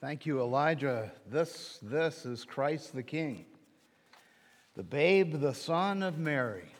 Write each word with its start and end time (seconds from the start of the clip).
Thank 0.00 0.24
you, 0.24 0.40
Elijah. 0.40 1.12
This, 1.30 1.78
this 1.82 2.24
is 2.24 2.46
Christ 2.46 2.94
the 2.94 3.02
King, 3.02 3.44
the 4.74 4.82
babe, 4.82 5.38
the 5.42 5.52
son 5.52 6.02
of 6.02 6.16
Mary. 6.16 6.72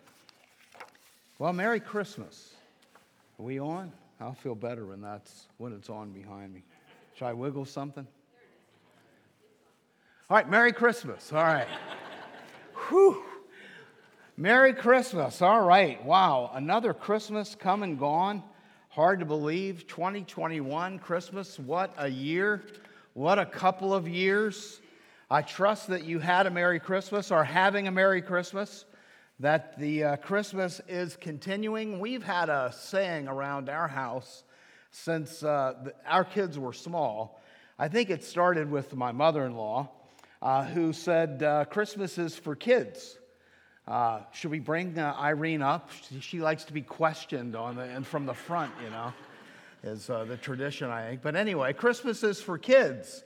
Well, 1.38 1.52
Merry 1.52 1.80
Christmas. 1.80 2.54
Are 3.38 3.42
we 3.42 3.60
on? 3.60 3.92
I'll 4.22 4.32
feel 4.32 4.54
better 4.54 4.86
when 4.86 5.02
that's 5.02 5.48
when 5.58 5.74
it's 5.74 5.90
on 5.90 6.12
behind 6.12 6.54
me. 6.54 6.62
Should 7.14 7.26
I 7.26 7.34
wiggle 7.34 7.66
something? 7.66 8.06
All 10.30 10.36
right, 10.38 10.48
Merry 10.48 10.72
Christmas. 10.72 11.30
All 11.30 11.44
right. 11.44 11.68
Whew. 12.88 13.22
Merry 14.38 14.72
Christmas. 14.72 15.42
All 15.42 15.60
right. 15.60 16.02
Wow. 16.06 16.52
Another 16.54 16.94
Christmas 16.94 17.54
come 17.54 17.82
and 17.82 17.98
gone. 17.98 18.42
Hard 18.88 19.20
to 19.20 19.26
believe. 19.26 19.86
2021 19.88 20.98
Christmas. 21.00 21.58
What 21.58 21.92
a 21.98 22.08
year. 22.08 22.62
What 23.14 23.40
a 23.40 23.46
couple 23.46 23.92
of 23.92 24.06
years. 24.06 24.80
I 25.28 25.42
trust 25.42 25.88
that 25.88 26.04
you 26.04 26.20
had 26.20 26.46
a 26.46 26.50
Merry 26.50 26.78
Christmas, 26.78 27.32
or 27.32 27.42
having 27.42 27.88
a 27.88 27.90
Merry 27.90 28.22
Christmas, 28.22 28.84
that 29.40 29.76
the 29.80 30.04
uh, 30.04 30.16
Christmas 30.16 30.80
is 30.86 31.16
continuing. 31.16 31.98
We've 31.98 32.22
had 32.22 32.48
a 32.48 32.72
saying 32.72 33.26
around 33.26 33.68
our 33.68 33.88
house 33.88 34.44
since 34.92 35.42
uh, 35.42 35.74
the, 35.82 35.94
our 36.06 36.24
kids 36.24 36.56
were 36.56 36.72
small. 36.72 37.40
I 37.80 37.88
think 37.88 38.10
it 38.10 38.22
started 38.22 38.70
with 38.70 38.94
my 38.94 39.10
mother 39.10 39.44
in 39.44 39.56
law, 39.56 39.90
uh, 40.40 40.64
who 40.66 40.92
said, 40.92 41.42
uh, 41.42 41.64
Christmas 41.64 42.16
is 42.16 42.36
for 42.36 42.54
kids. 42.54 43.18
Uh, 43.88 44.20
should 44.32 44.52
we 44.52 44.60
bring 44.60 44.96
uh, 44.96 45.16
Irene 45.18 45.62
up? 45.62 45.90
She, 46.08 46.20
she, 46.20 46.40
likes 46.40 46.62
to 46.64 46.72
be 46.72 46.82
questioned 46.82 47.56
on 47.56 47.74
the, 47.74 47.82
and 47.82 48.06
from 48.06 48.26
the 48.26 48.34
front, 48.34 48.72
you 48.84 48.90
know 48.90 49.12
is 49.82 50.10
uh, 50.10 50.24
the 50.24 50.36
tradition, 50.36 50.90
I 50.90 51.08
think. 51.08 51.22
But 51.22 51.36
anyway, 51.36 51.72
Christmas 51.72 52.22
is 52.22 52.40
for 52.40 52.58
kids. 52.58 53.24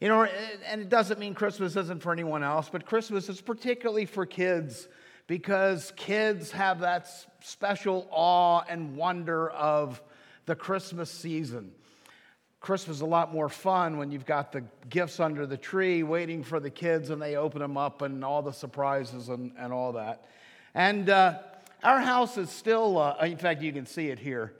You 0.00 0.08
know, 0.08 0.24
and 0.24 0.82
it 0.82 0.88
doesn't 0.88 1.18
mean 1.18 1.34
Christmas 1.34 1.74
isn't 1.74 2.02
for 2.02 2.12
anyone 2.12 2.42
else, 2.42 2.68
but 2.70 2.84
Christmas 2.84 3.28
is 3.28 3.40
particularly 3.40 4.04
for 4.04 4.26
kids 4.26 4.88
because 5.26 5.92
kids 5.96 6.50
have 6.50 6.80
that 6.80 7.08
special 7.40 8.06
awe 8.10 8.62
and 8.68 8.94
wonder 8.96 9.48
of 9.50 10.02
the 10.44 10.54
Christmas 10.54 11.10
season. 11.10 11.72
Christmas 12.60 12.98
is 12.98 13.00
a 13.00 13.06
lot 13.06 13.32
more 13.32 13.48
fun 13.48 13.96
when 13.96 14.10
you've 14.10 14.26
got 14.26 14.52
the 14.52 14.64
gifts 14.88 15.18
under 15.18 15.46
the 15.46 15.56
tree 15.56 16.02
waiting 16.02 16.42
for 16.42 16.60
the 16.60 16.70
kids 16.70 17.10
and 17.10 17.20
they 17.20 17.36
open 17.36 17.60
them 17.60 17.76
up 17.76 18.02
and 18.02 18.24
all 18.24 18.42
the 18.42 18.52
surprises 18.52 19.28
and, 19.28 19.52
and 19.58 19.72
all 19.72 19.92
that. 19.92 20.26
And 20.74 21.08
uh, 21.08 21.38
our 21.82 22.00
house 22.00 22.36
is 22.36 22.50
still, 22.50 22.98
uh, 22.98 23.16
in 23.22 23.38
fact, 23.38 23.62
you 23.62 23.72
can 23.72 23.86
see 23.86 24.08
it 24.08 24.18
here. 24.18 24.52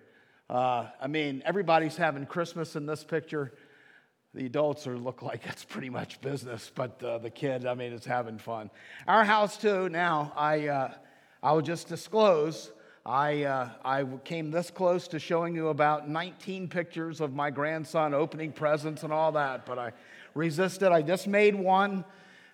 Uh, 0.48 0.86
I 1.00 1.06
mean, 1.06 1.42
everybody's 1.44 1.96
having 1.96 2.26
Christmas 2.26 2.76
in 2.76 2.86
this 2.86 3.02
picture. 3.02 3.52
The 4.34 4.46
adults 4.46 4.86
are 4.86 4.96
look 4.98 5.22
like 5.22 5.42
it's 5.46 5.64
pretty 5.64 5.90
much 5.90 6.20
business, 6.20 6.70
but 6.74 7.02
uh, 7.02 7.18
the 7.18 7.30
kid, 7.30 7.66
I 7.66 7.74
mean, 7.74 7.92
is 7.92 8.04
having 8.04 8.38
fun. 8.38 8.70
Our 9.08 9.24
house 9.24 9.56
too. 9.56 9.88
Now, 9.88 10.32
I 10.36 10.68
uh, 10.68 10.92
I 11.42 11.52
will 11.52 11.62
just 11.62 11.88
disclose. 11.88 12.72
I, 13.04 13.44
uh, 13.44 13.68
I 13.84 14.04
came 14.24 14.50
this 14.50 14.68
close 14.68 15.06
to 15.08 15.20
showing 15.20 15.54
you 15.54 15.68
about 15.68 16.08
19 16.08 16.66
pictures 16.66 17.20
of 17.20 17.34
my 17.34 17.50
grandson 17.50 18.14
opening 18.14 18.50
presents 18.50 19.04
and 19.04 19.12
all 19.12 19.30
that, 19.32 19.64
but 19.64 19.78
I 19.78 19.92
resisted. 20.34 20.90
I 20.90 21.02
just 21.02 21.28
made 21.28 21.54
one. 21.54 22.04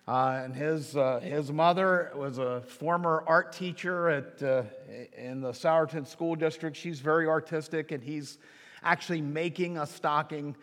Uh, 0.09 0.41
and 0.45 0.57
his, 0.57 0.97
uh, 0.97 1.21
his 1.21 1.53
mother 1.53 2.11
was 2.17 2.39
a 2.39 2.61
former 2.63 3.23
art 3.29 3.53
teacher 3.53 4.09
at, 4.09 4.43
uh, 4.43 4.65
in 5.17 5.41
the 5.41 5.53
Souderton 5.53 6.05
School 6.05 6.35
District. 6.35 6.77
She's 6.77 6.99
very 6.99 7.29
artistic, 7.29 7.93
and 7.93 8.03
he's 8.03 8.39
actually 8.83 9.21
making 9.21 9.79
a 9.79 9.87
stocking. 9.87 10.57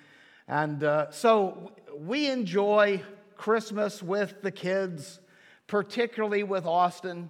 And 0.49 0.83
uh, 0.83 1.11
so 1.11 1.71
we 1.97 2.27
enjoy 2.27 3.01
Christmas 3.37 4.03
with 4.03 4.41
the 4.41 4.51
kids, 4.51 5.21
particularly 5.67 6.43
with 6.43 6.65
Austin. 6.65 7.29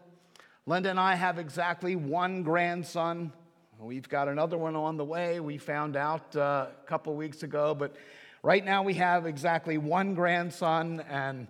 Linda 0.66 0.90
and 0.90 1.00
I 1.00 1.14
have 1.14 1.38
exactly 1.38 1.96
one 1.96 2.42
grandson. 2.42 3.32
We've 3.80 4.10
got 4.10 4.28
another 4.28 4.58
one 4.58 4.76
on 4.76 4.98
the 4.98 5.06
way. 5.06 5.40
We 5.40 5.60
found 5.60 5.96
out 5.96 6.36
uh, 6.36 6.68
a 6.84 6.88
couple 6.88 7.16
weeks 7.16 7.44
ago, 7.44 7.76
but 7.76 7.96
right 8.42 8.66
now 8.66 8.82
we 8.82 8.96
have 8.96 9.28
exactly 9.28 9.78
one 9.78 10.16
grandson, 10.16 11.04
and 11.08 11.48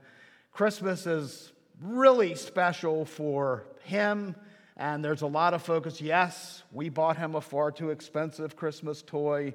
Christmas 0.59 1.07
is 1.07 1.53
really 1.81 2.35
special 2.35 3.05
for 3.05 3.63
him, 3.83 4.35
and 4.75 5.01
there's 5.01 5.21
a 5.21 5.25
lot 5.25 5.53
of 5.53 5.61
focus. 5.61 6.01
Yes, 6.01 6.63
we 6.73 6.89
bought 6.89 7.15
him 7.15 7.35
a 7.35 7.39
far 7.39 7.71
too 7.71 7.91
expensive 7.91 8.57
Christmas 8.57 9.01
toy, 9.01 9.53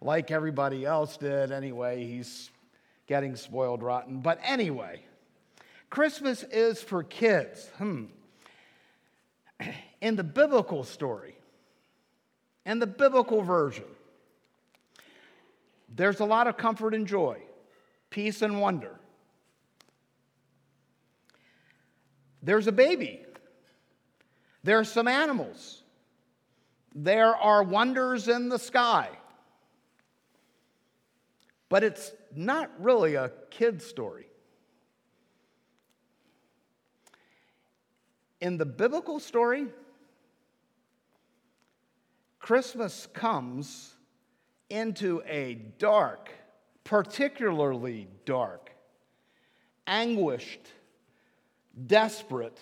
like 0.00 0.30
everybody 0.30 0.86
else 0.86 1.16
did. 1.16 1.50
Anyway, 1.50 2.06
he's 2.06 2.52
getting 3.08 3.34
spoiled 3.34 3.82
rotten. 3.82 4.20
But 4.20 4.38
anyway, 4.44 5.02
Christmas 5.90 6.44
is 6.44 6.80
for 6.80 7.02
kids. 7.02 7.68
Hmm. 7.78 8.04
In 10.00 10.14
the 10.14 10.22
biblical 10.22 10.84
story, 10.84 11.34
in 12.64 12.78
the 12.78 12.86
biblical 12.86 13.42
version, 13.42 13.86
there's 15.88 16.20
a 16.20 16.24
lot 16.24 16.46
of 16.46 16.56
comfort 16.56 16.94
and 16.94 17.08
joy, 17.08 17.38
peace 18.08 18.40
and 18.40 18.60
wonder. 18.60 19.00
There's 22.44 22.66
a 22.66 22.72
baby. 22.72 23.22
There 24.62 24.78
are 24.78 24.84
some 24.84 25.08
animals. 25.08 25.82
There 26.94 27.34
are 27.34 27.62
wonders 27.62 28.28
in 28.28 28.50
the 28.50 28.58
sky. 28.58 29.08
But 31.70 31.82
it's 31.82 32.12
not 32.34 32.70
really 32.78 33.14
a 33.14 33.32
kid's 33.50 33.84
story. 33.86 34.26
In 38.40 38.58
the 38.58 38.66
biblical 38.66 39.18
story, 39.18 39.66
Christmas 42.38 43.08
comes 43.14 43.94
into 44.68 45.22
a 45.26 45.54
dark, 45.78 46.30
particularly 46.84 48.06
dark, 48.26 48.70
anguished, 49.86 50.68
desperate 51.86 52.58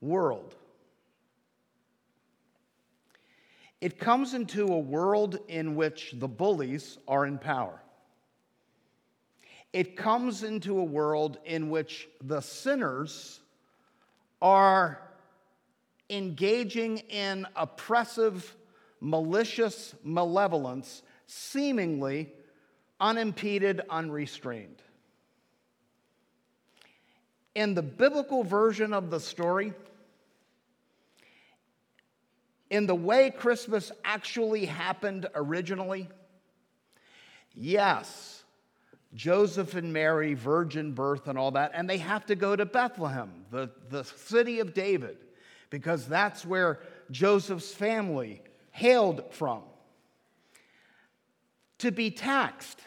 world. 0.00 0.54
It 3.80 3.98
comes 3.98 4.34
into 4.34 4.66
a 4.66 4.78
world 4.78 5.38
in 5.48 5.76
which 5.76 6.14
the 6.16 6.28
bullies 6.28 6.98
are 7.06 7.26
in 7.26 7.38
power. 7.38 7.80
It 9.72 9.96
comes 9.96 10.42
into 10.42 10.78
a 10.78 10.84
world 10.84 11.38
in 11.44 11.68
which 11.68 12.08
the 12.22 12.40
sinners 12.40 13.40
are 14.40 15.02
engaging 16.08 16.98
in 16.98 17.46
oppressive, 17.56 18.56
malicious 19.00 19.94
malevolence, 20.02 21.02
seemingly 21.26 22.32
unimpeded, 23.00 23.82
unrestrained. 23.90 24.82
In 27.56 27.72
the 27.72 27.82
biblical 27.82 28.44
version 28.44 28.92
of 28.92 29.08
the 29.08 29.18
story, 29.18 29.72
in 32.68 32.84
the 32.84 32.94
way 32.94 33.30
Christmas 33.30 33.90
actually 34.04 34.66
happened 34.66 35.26
originally, 35.34 36.06
yes, 37.54 38.44
Joseph 39.14 39.72
and 39.72 39.90
Mary, 39.90 40.34
virgin 40.34 40.92
birth 40.92 41.28
and 41.28 41.38
all 41.38 41.52
that, 41.52 41.70
and 41.72 41.88
they 41.88 41.96
have 41.96 42.26
to 42.26 42.34
go 42.34 42.54
to 42.54 42.66
Bethlehem, 42.66 43.46
the, 43.50 43.70
the 43.88 44.04
city 44.04 44.60
of 44.60 44.74
David, 44.74 45.16
because 45.70 46.06
that's 46.06 46.44
where 46.44 46.80
Joseph's 47.10 47.72
family 47.72 48.42
hailed 48.70 49.32
from, 49.32 49.62
to 51.78 51.90
be 51.90 52.10
taxed 52.10 52.82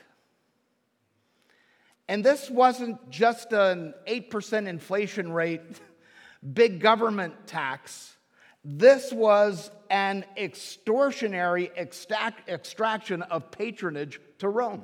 and 2.10 2.26
this 2.26 2.50
wasn't 2.50 3.12
just 3.12 3.54
an 3.54 3.94
8% 4.08 4.68
inflation 4.68 5.32
rate, 5.32 5.62
big 6.54 6.80
government 6.80 7.36
tax. 7.46 8.18
This 8.66 9.14
was 9.14 9.70
an 9.92 10.26
extortionary 10.36 11.70
extraction 11.78 13.22
of 13.22 13.52
patronage 13.52 14.20
to 14.40 14.50
Rome. 14.50 14.84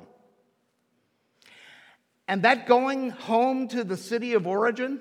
And 2.28 2.42
that 2.42 2.68
going 2.68 3.10
home 3.10 3.66
to 3.68 3.82
the 3.82 3.96
city 3.96 4.34
of 4.34 4.46
origin, 4.46 5.00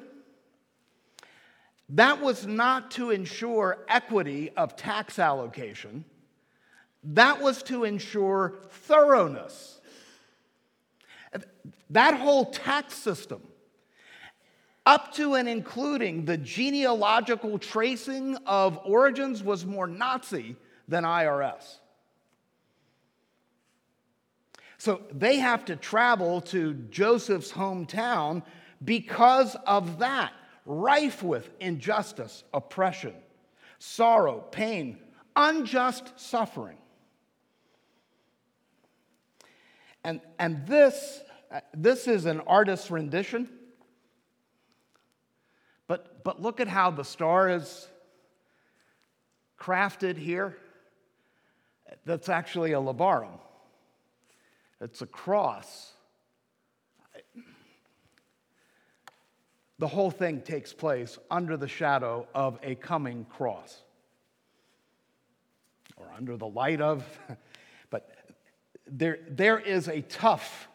that 1.90 2.22
was 2.22 2.48
not 2.48 2.90
to 2.92 3.12
ensure 3.12 3.86
equity 3.88 4.50
of 4.58 4.76
tax 4.76 5.20
allocation, 5.20 6.06
that 7.04 7.40
was 7.40 7.62
to 7.64 7.84
ensure 7.84 8.56
thoroughness. 8.72 9.80
That 11.90 12.20
whole 12.20 12.46
tax 12.46 12.94
system, 12.94 13.42
up 14.86 15.14
to 15.16 15.36
and 15.36 15.50
including 15.50 16.26
the 16.26 16.38
genealogical 16.38 17.58
tracing 17.58 18.38
of 18.46 18.80
origins, 18.86 19.44
was 19.44 19.66
more 19.66 19.88
Nazi 19.88 20.56
than 20.88 21.04
IRS. 21.04 21.80
So 24.78 25.02
they 25.12 25.38
have 25.38 25.66
to 25.66 25.76
travel 25.76 26.42
to 26.42 26.74
Joseph's 26.74 27.52
hometown 27.52 28.44
because 28.84 29.56
of 29.66 30.00
that, 30.00 30.34
rife 30.66 31.24
with 31.24 31.50
injustice, 31.60 32.44
oppression, 32.54 33.14
sorrow, 33.80 34.42
pain, 34.52 35.00
unjust 35.36 36.20
suffering. 36.20 36.78
And, 40.04 40.22
and 40.38 40.68
this, 40.68 41.22
Uh, 41.52 41.60
this 41.74 42.08
is 42.08 42.26
an 42.26 42.42
artist's 42.42 42.90
rendition. 42.92 43.50
But, 45.88 46.24
but 46.24 46.42
look 46.42 46.60
at 46.60 46.68
how 46.68 46.92
the 46.92 47.04
star 47.04 47.50
is 47.50 47.88
crafted 49.60 50.18
here. 50.18 50.58
That's 52.06 52.30
actually 52.30 52.74
a 52.74 52.80
labarum, 52.80 53.40
it's 54.82 55.02
a 55.02 55.08
cross. 55.08 55.92
The 59.78 59.88
whole 59.88 60.10
thing 60.10 60.42
takes 60.42 60.72
place 60.72 61.18
under 61.30 61.58
the 61.58 61.68
shadow 61.68 62.28
of 62.34 62.58
a 62.64 62.76
coming 62.76 63.26
cross 63.30 63.82
or 65.98 66.10
under 66.16 66.38
the 66.38 66.48
light 66.48 66.80
of, 66.80 67.04
but 67.90 68.10
there, 68.88 69.20
there 69.30 69.60
is 69.60 69.90
a 69.90 70.02
tough, 70.02 70.70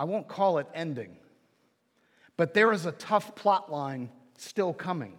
I 0.00 0.04
won't 0.04 0.28
call 0.28 0.56
it 0.56 0.66
ending, 0.72 1.14
but 2.38 2.54
there 2.54 2.72
is 2.72 2.86
a 2.86 2.92
tough 2.92 3.34
plot 3.34 3.70
line 3.70 4.08
still 4.38 4.72
coming. 4.72 5.18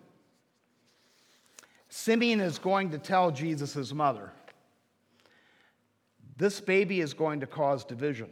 Simeon 1.88 2.42
is 2.42 2.57
going 2.57 2.89
to 2.89 2.98
tell 2.98 3.30
Jesus' 3.30 3.94
mother, 3.94 4.31
this 6.36 6.60
baby 6.60 7.00
is 7.00 7.13
going 7.13 7.42
to 7.42 7.45
cause 7.45 7.86
division. 7.86 8.31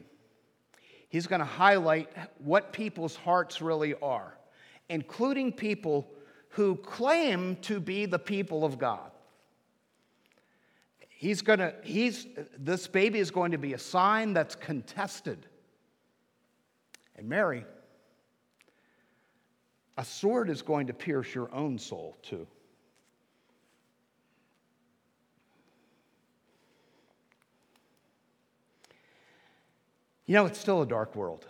He's 1.08 1.28
going 1.28 1.38
to 1.38 1.46
highlight 1.46 2.10
what 2.40 2.74
people's 2.74 3.16
hearts 3.16 3.62
really 3.62 3.94
are, 4.02 4.36
including 4.90 5.52
people 5.52 6.10
who 6.50 6.78
claim 6.78 7.58
to 7.58 7.80
be 7.80 8.08
the 8.08 8.18
people 8.18 8.66
of 8.66 8.80
God. 8.80 9.12
He's 11.10 11.44
going 11.44 11.60
to, 11.60 11.76
he's, 11.84 12.26
this 12.58 12.88
baby 12.88 13.20
is 13.20 13.30
going 13.30 13.52
to 13.52 13.60
be 13.60 13.74
a 13.74 13.80
sign 13.80 14.34
that's 14.34 14.56
contested. 14.56 15.46
And 17.20 17.28
Mary, 17.28 17.66
a 19.98 20.06
sword 20.06 20.50
is 20.50 20.62
going 20.62 20.88
to 20.88 20.94
pierce 20.94 21.36
your 21.36 21.54
own 21.54 21.78
soul 21.78 22.18
too. 22.22 22.48
You 30.28 30.36
know, 30.36 30.46
it's 30.46 30.60
still 30.60 30.82
a 30.82 30.86
dark 30.86 31.14
world. 31.14 31.46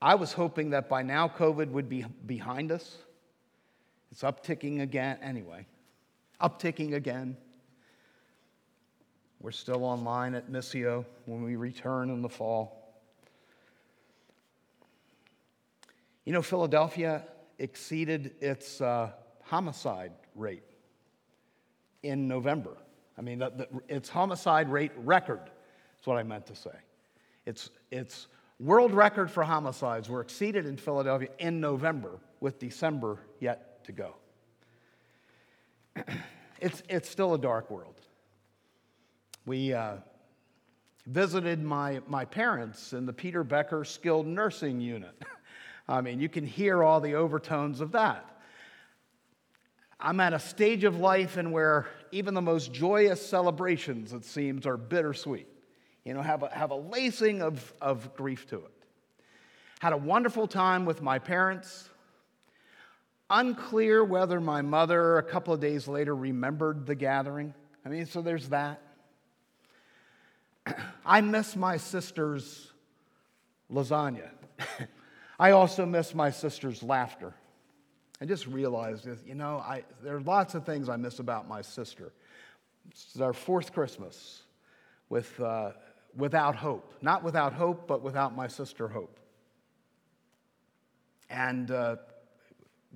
I 0.00 0.14
was 0.14 0.32
hoping 0.32 0.70
that 0.70 0.88
by 0.88 1.02
now 1.02 1.28
COVID 1.28 1.70
would 1.72 1.90
be 1.90 2.06
behind 2.24 2.72
us. 2.72 2.96
It's 4.12 4.22
upticking 4.22 4.80
again, 4.80 5.18
anyway, 5.20 5.66
upticking 6.40 6.94
again. 6.94 7.36
We're 9.40 9.52
still 9.52 9.84
online 9.84 10.34
at 10.34 10.50
Missio 10.50 11.06
when 11.24 11.42
we 11.42 11.56
return 11.56 12.10
in 12.10 12.20
the 12.20 12.28
fall. 12.28 12.94
You 16.26 16.34
know, 16.34 16.42
Philadelphia 16.42 17.24
exceeded 17.58 18.34
its 18.40 18.82
uh, 18.82 19.12
homicide 19.42 20.12
rate 20.34 20.62
in 22.02 22.28
November. 22.28 22.76
I 23.16 23.22
mean, 23.22 23.38
the, 23.38 23.50
the, 23.50 23.68
its 23.88 24.10
homicide 24.10 24.70
rate 24.70 24.92
record 24.96 25.50
is 25.98 26.06
what 26.06 26.18
I 26.18 26.22
meant 26.22 26.46
to 26.46 26.54
say. 26.54 26.76
Its, 27.46 27.70
its 27.90 28.26
world 28.58 28.92
record 28.92 29.30
for 29.30 29.42
homicides 29.42 30.08
were 30.08 30.20
exceeded 30.20 30.66
in 30.66 30.76
Philadelphia 30.76 31.28
in 31.38 31.60
November, 31.60 32.18
with 32.40 32.58
December 32.58 33.18
yet 33.40 33.84
to 33.84 33.92
go. 33.92 34.14
it's, 36.60 36.82
it's 36.88 37.08
still 37.08 37.34
a 37.34 37.38
dark 37.38 37.70
world. 37.70 37.99
We 39.46 39.72
uh, 39.72 39.96
visited 41.06 41.62
my, 41.62 42.00
my 42.06 42.24
parents 42.24 42.92
in 42.92 43.06
the 43.06 43.12
Peter 43.12 43.42
Becker 43.42 43.84
skilled 43.84 44.26
nursing 44.26 44.80
unit. 44.80 45.14
I 45.88 46.00
mean, 46.00 46.20
you 46.20 46.28
can 46.28 46.46
hear 46.46 46.84
all 46.84 47.00
the 47.00 47.14
overtones 47.14 47.80
of 47.80 47.92
that. 47.92 48.26
I'm 49.98 50.20
at 50.20 50.32
a 50.32 50.38
stage 50.38 50.84
of 50.84 50.98
life 50.98 51.36
in 51.36 51.50
where 51.50 51.88
even 52.12 52.34
the 52.34 52.40
most 52.42 52.72
joyous 52.72 53.24
celebrations, 53.24 54.12
it 54.12 54.24
seems, 54.24 54.66
are 54.66 54.76
bittersweet. 54.76 55.48
You 56.04 56.14
know, 56.14 56.22
have 56.22 56.42
a, 56.42 56.48
have 56.54 56.70
a 56.70 56.76
lacing 56.76 57.42
of, 57.42 57.72
of 57.80 58.14
grief 58.14 58.46
to 58.48 58.56
it. 58.56 58.72
Had 59.80 59.92
a 59.92 59.98
wonderful 59.98 60.46
time 60.46 60.84
with 60.84 61.02
my 61.02 61.18
parents. 61.18 61.88
Unclear 63.28 64.04
whether 64.04 64.40
my 64.40 64.62
mother, 64.62 65.18
a 65.18 65.22
couple 65.22 65.52
of 65.52 65.60
days 65.60 65.86
later, 65.86 66.14
remembered 66.14 66.86
the 66.86 66.94
gathering. 66.94 67.54
I 67.84 67.88
mean, 67.88 68.06
so 68.06 68.22
there's 68.22 68.48
that. 68.48 68.80
I 71.06 71.20
miss 71.20 71.56
my 71.56 71.76
sister's 71.76 72.70
lasagna. 73.72 74.30
I 75.38 75.52
also 75.52 75.86
miss 75.86 76.14
my 76.14 76.30
sister's 76.30 76.82
laughter. 76.82 77.34
I 78.20 78.26
just 78.26 78.46
realized, 78.46 79.08
you 79.26 79.34
know, 79.34 79.56
I, 79.58 79.84
there 80.02 80.16
are 80.16 80.20
lots 80.20 80.54
of 80.54 80.66
things 80.66 80.90
I 80.90 80.96
miss 80.96 81.18
about 81.20 81.48
my 81.48 81.62
sister. 81.62 82.12
This 82.90 83.14
is 83.14 83.20
our 83.22 83.32
fourth 83.32 83.72
Christmas 83.72 84.42
with, 85.08 85.40
uh, 85.40 85.70
without 86.16 86.56
hope. 86.56 86.94
Not 87.00 87.22
without 87.22 87.54
hope, 87.54 87.86
but 87.86 88.02
without 88.02 88.34
my 88.36 88.48
sister 88.48 88.88
Hope. 88.88 89.18
And 91.30 91.70
uh, 91.70 91.96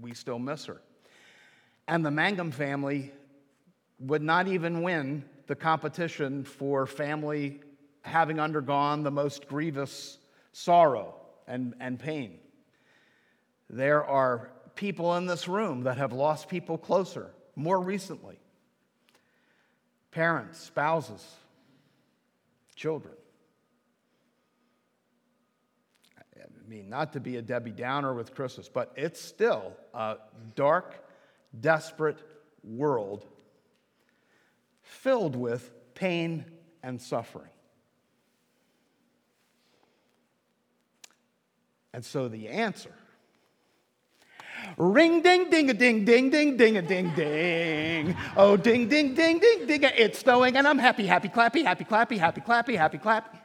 we 0.00 0.12
still 0.12 0.38
miss 0.38 0.66
her. 0.66 0.80
And 1.86 2.04
the 2.04 2.10
Mangum 2.10 2.50
family 2.50 3.12
would 4.00 4.22
not 4.22 4.48
even 4.48 4.82
win 4.82 5.24
the 5.46 5.54
competition 5.54 6.44
for 6.44 6.86
family 6.86 7.60
having 8.02 8.38
undergone 8.38 9.02
the 9.02 9.10
most 9.10 9.48
grievous 9.48 10.18
sorrow 10.52 11.14
and, 11.46 11.74
and 11.80 11.98
pain. 11.98 12.38
There 13.70 14.04
are 14.04 14.50
people 14.74 15.16
in 15.16 15.26
this 15.26 15.48
room 15.48 15.84
that 15.84 15.98
have 15.98 16.12
lost 16.12 16.48
people 16.48 16.78
closer 16.78 17.30
more 17.56 17.80
recently 17.80 18.38
parents, 20.10 20.60
spouses, 20.60 21.24
children. 22.76 23.14
I 26.16 26.68
mean, 26.68 26.88
not 26.88 27.12
to 27.14 27.20
be 27.20 27.36
a 27.36 27.42
Debbie 27.42 27.72
Downer 27.72 28.14
with 28.14 28.32
Christmas, 28.32 28.68
but 28.68 28.92
it's 28.96 29.20
still 29.20 29.72
a 29.92 30.16
dark, 30.54 31.04
desperate 31.60 32.18
world 32.62 33.26
filled 34.94 35.36
with 35.36 35.70
pain 35.94 36.44
and 36.82 37.00
suffering. 37.00 37.50
And 41.92 42.04
so 42.04 42.28
the 42.28 42.48
answer 42.48 42.92
Ring 44.76 45.20
ding 45.22 45.50
ding 45.50 45.70
a 45.70 45.74
ding 45.74 46.04
ding 46.04 46.30
ding 46.30 46.56
ding 46.56 46.76
a 46.76 46.82
ding 46.82 47.14
ding. 47.14 48.16
Oh 48.36 48.56
ding 48.56 48.88
ding 48.88 49.14
ding 49.14 49.38
ding 49.38 49.66
ding. 49.66 49.84
It's 49.96 50.20
snowing 50.20 50.56
and 50.56 50.66
I'm 50.66 50.78
happy, 50.78 51.06
happy, 51.06 51.28
clappy, 51.28 51.62
happy, 51.64 51.84
clappy, 51.84 52.18
happy, 52.18 52.40
clappy, 52.40 52.76
happy, 52.76 52.98
clappy. 52.98 53.40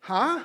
Huh? 0.00 0.40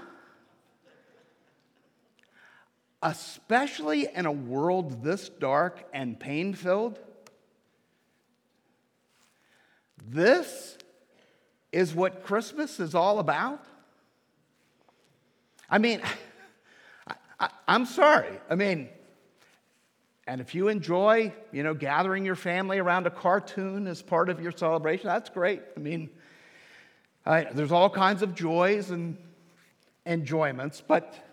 Especially 3.08 4.10
in 4.14 4.26
a 4.26 4.32
world 4.34 5.02
this 5.02 5.30
dark 5.30 5.88
and 5.94 6.20
pain 6.20 6.54
filled. 6.54 7.00
This 10.06 10.78
is 11.72 11.96
what 11.96 12.26
Christmas 12.26 12.82
is 12.82 12.94
all 12.94 13.20
about. 13.20 13.64
I 15.70 15.78
mean, 15.78 16.02
I, 17.40 17.50
am 17.70 17.86
sorry. 17.86 18.42
I 18.50 18.56
mean, 18.56 18.90
and 20.28 20.42
if 20.42 20.54
you 20.54 20.68
enjoy, 20.68 21.34
you 21.54 21.64
know, 21.64 21.74
gathering 21.74 22.26
your 22.26 22.36
family 22.36 22.78
around 22.78 23.08
a 23.08 23.12
cartoon 23.12 23.88
as 23.88 24.02
part 24.02 24.28
of 24.28 24.42
your 24.42 24.52
celebration, 24.52 25.08
that's 25.08 25.30
great. 25.30 25.62
I 25.78 25.80
mean, 25.80 26.10
I, 27.26 27.46
there's 27.46 27.72
all 27.72 27.90
kinds 27.90 28.22
of 28.22 28.36
joys 28.36 28.92
and 28.92 29.18
enjoyments, 30.06 30.82
but 30.86 31.24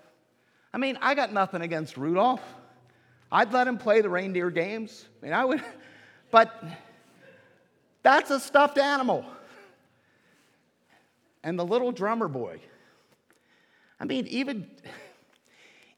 I 0.74 0.76
mean, 0.76 0.98
I 1.00 1.14
got 1.14 1.32
nothing 1.32 1.62
against 1.62 1.96
Rudolph. 1.96 2.42
I'd 3.30 3.52
let 3.52 3.68
him 3.68 3.78
play 3.78 4.00
the 4.00 4.10
reindeer 4.10 4.50
games. 4.50 5.06
I 5.22 5.24
mean, 5.24 5.32
I 5.32 5.44
would, 5.44 5.62
but 6.32 6.64
that's 8.02 8.32
a 8.32 8.40
stuffed 8.40 8.76
animal. 8.76 9.24
And 11.44 11.56
the 11.56 11.64
little 11.64 11.92
drummer 11.92 12.26
boy. 12.26 12.58
I 14.00 14.04
mean, 14.04 14.26
even, 14.26 14.68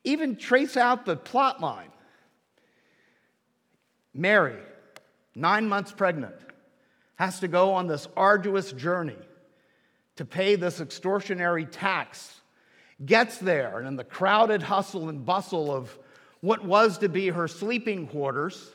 even 0.04 0.36
trace 0.36 0.76
out 0.76 1.06
the 1.06 1.16
plot 1.16 1.58
line. 1.58 1.90
Mary, 4.12 4.58
nine 5.34 5.66
months 5.66 5.90
pregnant, 5.90 6.36
has 7.14 7.40
to 7.40 7.48
go 7.48 7.72
on 7.72 7.86
this 7.86 8.08
arduous 8.14 8.72
journey 8.72 9.16
to 10.16 10.26
pay 10.26 10.54
this 10.54 10.80
extortionary 10.80 11.66
tax, 11.70 12.42
gets 13.04 13.38
there, 13.38 13.78
and 13.78 13.86
in 13.86 13.96
the 13.96 14.04
crowded 14.04 14.62
hustle 14.62 15.08
and 15.08 15.26
bustle 15.26 15.70
of 15.70 15.96
what 16.40 16.64
was 16.64 16.98
to 16.98 17.08
be 17.08 17.28
her 17.28 17.48
sleeping 17.48 18.06
quarters, 18.06 18.74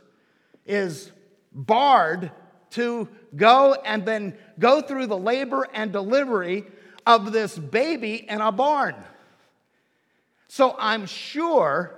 is 0.65 1.11
barred 1.51 2.31
to 2.71 3.07
go 3.35 3.75
and 3.85 4.05
then 4.05 4.37
go 4.59 4.81
through 4.81 5.07
the 5.07 5.17
labor 5.17 5.67
and 5.73 5.91
delivery 5.91 6.65
of 7.05 7.31
this 7.31 7.57
baby 7.57 8.25
in 8.29 8.41
a 8.41 8.51
barn. 8.51 8.95
So 10.47 10.75
I'm 10.77 11.05
sure 11.05 11.97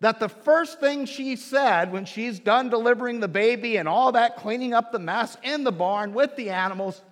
that 0.00 0.20
the 0.20 0.28
first 0.28 0.78
thing 0.78 1.06
she 1.06 1.36
said 1.36 1.90
when 1.90 2.04
she's 2.04 2.38
done 2.38 2.68
delivering 2.68 3.20
the 3.20 3.28
baby 3.28 3.76
and 3.76 3.88
all 3.88 4.12
that, 4.12 4.36
cleaning 4.36 4.74
up 4.74 4.92
the 4.92 4.98
mess 4.98 5.36
in 5.42 5.64
the 5.64 5.72
barn 5.72 6.14
with 6.14 6.36
the 6.36 6.50
animals, 6.50 7.02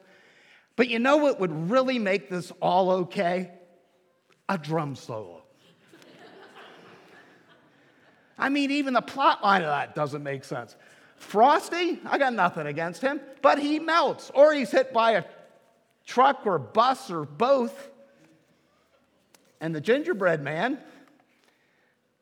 but 0.77 0.89
you 0.89 0.99
know 0.99 1.17
what 1.17 1.41
would 1.41 1.71
really 1.71 1.99
make 1.99 2.29
this 2.31 2.53
all 2.61 2.91
okay? 2.91 3.51
A 4.49 4.59
drum 4.59 4.95
solo. 4.95 5.43
I 8.39 8.49
mean, 8.49 8.71
even 8.71 8.95
the 8.95 9.03
plot 9.03 9.43
line 9.43 9.63
of 9.63 9.69
that 9.69 9.95
doesn't 9.95 10.23
make 10.23 10.45
sense. 10.45 10.77
Frosty, 11.17 11.99
I 12.05 12.19
got 12.19 12.35
nothing 12.35 12.67
against 12.67 13.01
him, 13.01 13.21
but 13.41 13.59
he 13.59 13.79
melts, 13.79 14.31
or 14.35 14.53
he's 14.53 14.71
hit 14.71 14.93
by 14.93 15.13
a 15.13 15.25
truck 16.05 16.47
or 16.47 16.59
bus 16.59 17.11
or 17.11 17.25
both. 17.25 17.91
And 19.61 19.75
the 19.75 19.81
gingerbread 19.81 20.43
man, 20.43 20.79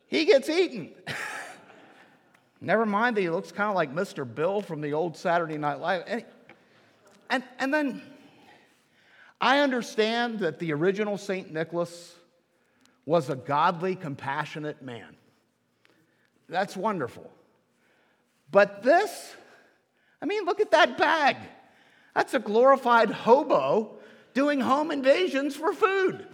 he 0.06 0.24
gets 0.24 0.48
eaten. 0.48 0.90
Never 2.60 2.86
mind 2.86 3.16
that 3.16 3.20
he 3.20 3.30
looks 3.30 3.50
kind 3.50 3.68
of 3.68 3.74
like 3.74 3.92
Mr. 3.92 4.24
Bill 4.32 4.62
from 4.62 4.80
the 4.80 4.92
old 4.92 5.16
Saturday 5.16 5.58
Night 5.58 5.80
Live. 5.80 6.04
And, 6.06 6.24
and, 7.28 7.44
and 7.58 7.74
then 7.74 8.02
I 9.44 9.58
understand 9.58 10.38
that 10.38 10.58
the 10.58 10.72
original 10.72 11.18
St. 11.18 11.52
Nicholas 11.52 12.14
was 13.04 13.28
a 13.28 13.36
godly, 13.36 13.94
compassionate 13.94 14.80
man. 14.80 15.16
That's 16.48 16.74
wonderful. 16.74 17.30
But 18.50 18.82
this, 18.82 19.34
I 20.22 20.24
mean, 20.24 20.46
look 20.46 20.60
at 20.60 20.70
that 20.70 20.96
bag. 20.96 21.36
That's 22.14 22.32
a 22.32 22.38
glorified 22.38 23.10
hobo 23.10 23.98
doing 24.32 24.60
home 24.60 24.90
invasions 24.90 25.54
for 25.54 25.74
food. 25.74 26.26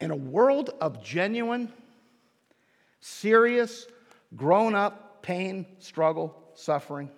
In 0.00 0.10
a 0.10 0.16
world 0.16 0.70
of 0.80 1.00
genuine, 1.00 1.72
serious, 2.98 3.86
grown 4.34 4.74
up 4.74 5.22
pain, 5.22 5.64
struggle, 5.78 6.34
suffering, 6.54 7.08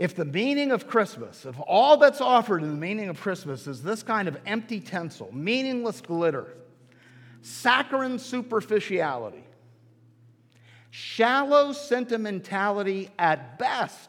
if 0.00 0.14
the 0.16 0.24
meaning 0.24 0.72
of 0.72 0.88
Christmas, 0.88 1.44
if 1.44 1.54
all 1.66 1.98
that's 1.98 2.22
offered 2.22 2.62
in 2.62 2.70
the 2.70 2.76
meaning 2.78 3.10
of 3.10 3.20
Christmas 3.20 3.66
is 3.66 3.82
this 3.82 4.02
kind 4.02 4.28
of 4.28 4.38
empty 4.46 4.80
tinsel, 4.80 5.28
meaningless 5.30 6.00
glitter, 6.00 6.54
saccharine 7.42 8.18
superficiality, 8.18 9.44
shallow 10.88 11.72
sentimentality 11.72 13.10
at 13.18 13.58
best, 13.58 14.08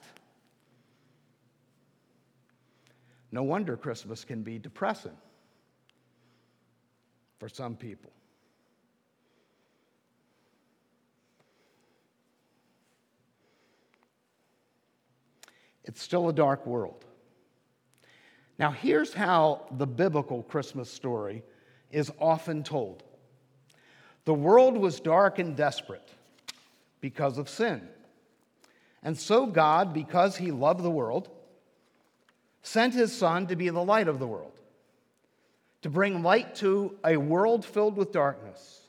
no 3.33 3.43
wonder 3.43 3.75
Christmas 3.75 4.23
can 4.23 4.43
be 4.43 4.57
depressing 4.57 5.17
for 7.37 7.49
some 7.49 7.75
people. 7.75 8.13
It's 15.83 16.01
still 16.01 16.29
a 16.29 16.33
dark 16.33 16.65
world. 16.65 17.05
Now, 18.59 18.71
here's 18.71 19.13
how 19.13 19.65
the 19.71 19.87
biblical 19.87 20.43
Christmas 20.43 20.91
story 20.91 21.43
is 21.89 22.11
often 22.19 22.63
told 22.63 23.03
the 24.25 24.33
world 24.33 24.77
was 24.77 24.99
dark 24.99 25.39
and 25.39 25.55
desperate 25.55 26.07
because 26.99 27.39
of 27.39 27.49
sin. 27.49 27.81
And 29.01 29.17
so, 29.17 29.47
God, 29.47 29.93
because 29.93 30.37
He 30.37 30.51
loved 30.51 30.83
the 30.83 30.91
world, 30.91 31.29
sent 32.61 32.93
His 32.93 33.11
Son 33.17 33.47
to 33.47 33.55
be 33.55 33.69
the 33.69 33.83
light 33.83 34.07
of 34.07 34.19
the 34.19 34.27
world, 34.27 34.59
to 35.81 35.89
bring 35.89 36.21
light 36.21 36.53
to 36.55 36.95
a 37.03 37.17
world 37.17 37.65
filled 37.65 37.97
with 37.97 38.11
darkness, 38.11 38.81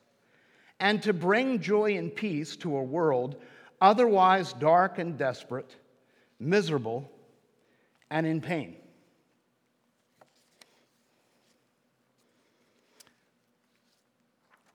and 0.79 1.03
to 1.03 1.15
bring 1.15 1.61
joy 1.61 1.97
and 1.97 2.15
peace 2.15 2.57
to 2.57 2.77
a 2.77 2.83
world 2.83 3.37
otherwise 3.81 4.53
dark 4.53 4.99
and 4.99 5.17
desperate 5.17 5.77
miserable, 6.43 7.11
and 8.11 8.27
in 8.27 8.41
pain. 8.41 8.77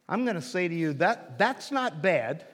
I'm 0.09 0.23
going 0.23 0.35
to 0.35 0.41
say 0.41 0.67
to 0.67 0.73
you 0.73 0.93
that 0.93 1.37
that's 1.37 1.71
not 1.71 2.01
bad, 2.01 2.45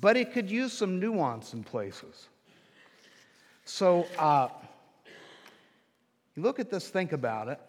but 0.00 0.16
it 0.16 0.32
could 0.32 0.48
use 0.50 0.72
some 0.72 1.00
nuance 1.00 1.52
in 1.54 1.64
places. 1.64 2.28
So, 3.64 4.06
uh, 4.18 4.48
you 6.36 6.42
look 6.42 6.60
at 6.60 6.70
this, 6.70 6.88
think 6.88 7.12
about 7.12 7.48
it, 7.48 7.60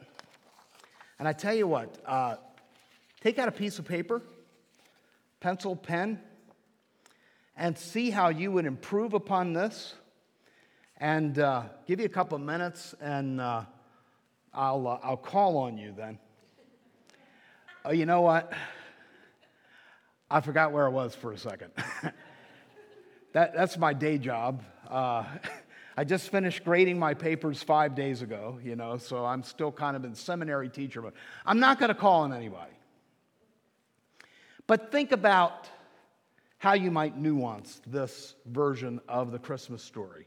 and 1.18 1.28
I 1.28 1.34
tell 1.34 1.54
you 1.54 1.68
what, 1.68 1.98
uh, 2.06 2.36
take 3.22 3.40
out 3.40 3.48
a 3.48 3.52
piece 3.52 3.80
of 3.80 3.86
paper, 3.86 4.22
pencil, 5.40 5.76
pen, 5.76 6.20
and 7.58 7.78
see 7.78 8.10
how 8.10 8.30
you 8.30 8.52
would 8.52 8.66
improve 8.66 9.14
upon 9.14 9.54
this. 9.54 9.96
And 10.98 11.38
uh, 11.40 11.64
give 11.88 12.00
you 12.00 12.06
a 12.06 12.10
couple 12.10 12.38
minutes, 12.38 12.96
and 13.02 13.42
uh, 13.42 13.64
I'll, 14.54 14.88
uh, 14.88 15.00
I'll 15.04 15.18
call 15.18 15.58
on 15.58 15.78
you 15.78 15.94
then. 15.96 16.20
Oh, 17.84 17.92
you 17.92 18.06
know 18.06 18.22
what? 18.22 18.54
I 20.32 20.40
forgot 20.40 20.72
where 20.72 20.86
I 20.86 20.90
was 20.90 21.14
for 21.14 21.34
a 21.34 21.38
second. 21.38 21.72
that, 23.34 23.54
that's 23.54 23.78
my 23.78 23.94
day 23.94 24.18
job. 24.18 24.64
Uh, 24.90 25.26
I 25.98 26.04
just 26.04 26.30
finished 26.30 26.64
grading 26.66 27.00
my 27.00 27.14
papers 27.14 27.62
five 27.62 27.96
days 27.96 28.22
ago, 28.22 28.60
you 28.64 28.76
know, 28.76 28.98
so 28.98 29.26
I'm 29.26 29.44
still 29.44 29.72
kind 29.72 29.96
of 29.96 30.04
in 30.04 30.14
seminary 30.16 30.68
teacher 30.68 31.02
mode. 31.02 31.14
I'm 31.46 31.60
not 31.60 31.80
going 31.80 31.90
to 31.90 31.96
call 31.96 32.24
on 32.24 32.34
anybody. 32.34 32.74
But 34.68 34.92
think 34.92 35.12
about 35.12 35.70
how 36.66 36.74
you 36.74 36.90
might 36.90 37.16
nuance 37.16 37.80
this 37.86 38.34
version 38.48 39.00
of 39.08 39.32
the 39.32 39.38
Christmas 39.38 39.84
story 39.84 40.26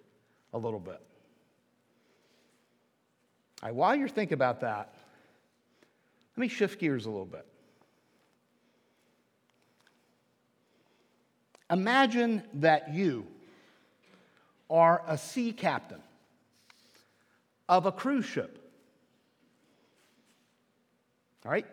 a 0.54 0.56
little 0.56 0.78
bit. 0.78 1.02
While 3.72 3.96
you're 3.96 4.06
thinking 4.06 4.34
about 4.34 4.60
that, 4.60 4.94
let 6.36 6.40
me 6.40 6.46
shift 6.46 6.78
gears 6.78 7.06
a 7.06 7.10
little 7.10 7.26
bit. 7.26 7.44
Imagine 11.72 12.44
that 12.54 12.94
you 12.94 13.26
are 14.70 15.02
a 15.08 15.18
sea 15.18 15.50
captain 15.52 16.00
of 17.68 17.84
a 17.86 17.90
cruise 17.90 18.26
ship. 18.26 18.64
All 21.44 21.50
right? 21.50 21.66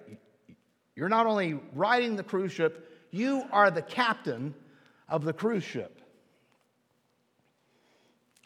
You're 0.95 1.07
not 1.07 1.27
only 1.27 1.59
riding 1.75 2.15
the 2.15 2.23
cruise 2.23 2.51
ship, 2.51 2.93
you 3.15 3.45
are 3.51 3.71
the 3.71 3.81
captain 3.81 4.53
of 5.07 5.23
the 5.23 5.31
cruise 5.31 5.63
ship. 5.63 6.01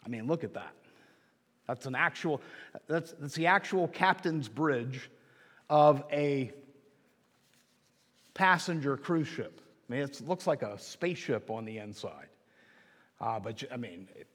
I 0.06 0.08
mean, 0.08 0.28
look 0.28 0.44
at 0.44 0.54
that. 0.54 0.72
That's 1.66 1.86
an 1.86 1.96
actual, 1.96 2.40
that's, 2.86 3.12
that's 3.18 3.34
the 3.34 3.46
actual 3.46 3.88
captain's 3.88 4.48
bridge 4.48 5.10
of 5.68 6.04
a 6.12 6.52
passenger 8.34 8.96
cruise 8.96 9.28
ship. 9.28 9.60
I 9.88 9.92
mean, 9.92 10.02
it 10.02 10.20
looks 10.26 10.46
like 10.46 10.62
a 10.62 10.78
spaceship 10.78 11.50
on 11.50 11.64
the 11.64 11.78
inside. 11.78 12.28
Uh, 13.20 13.40
but, 13.40 13.64
I 13.72 13.76
mean, 13.76 14.08
it 14.14 14.28